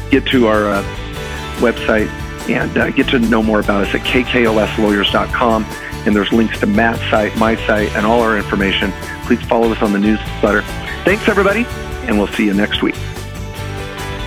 [0.10, 0.84] get to our uh,
[1.58, 2.08] website
[2.49, 5.66] and uh, get to know more about us at kkoslawyers.com
[6.06, 8.91] and there's links to Matt's site, my site, and all our information.
[9.26, 10.62] Please follow us on the newsletter.
[11.03, 11.66] Thanks, everybody,
[12.08, 12.95] and we'll see you next week.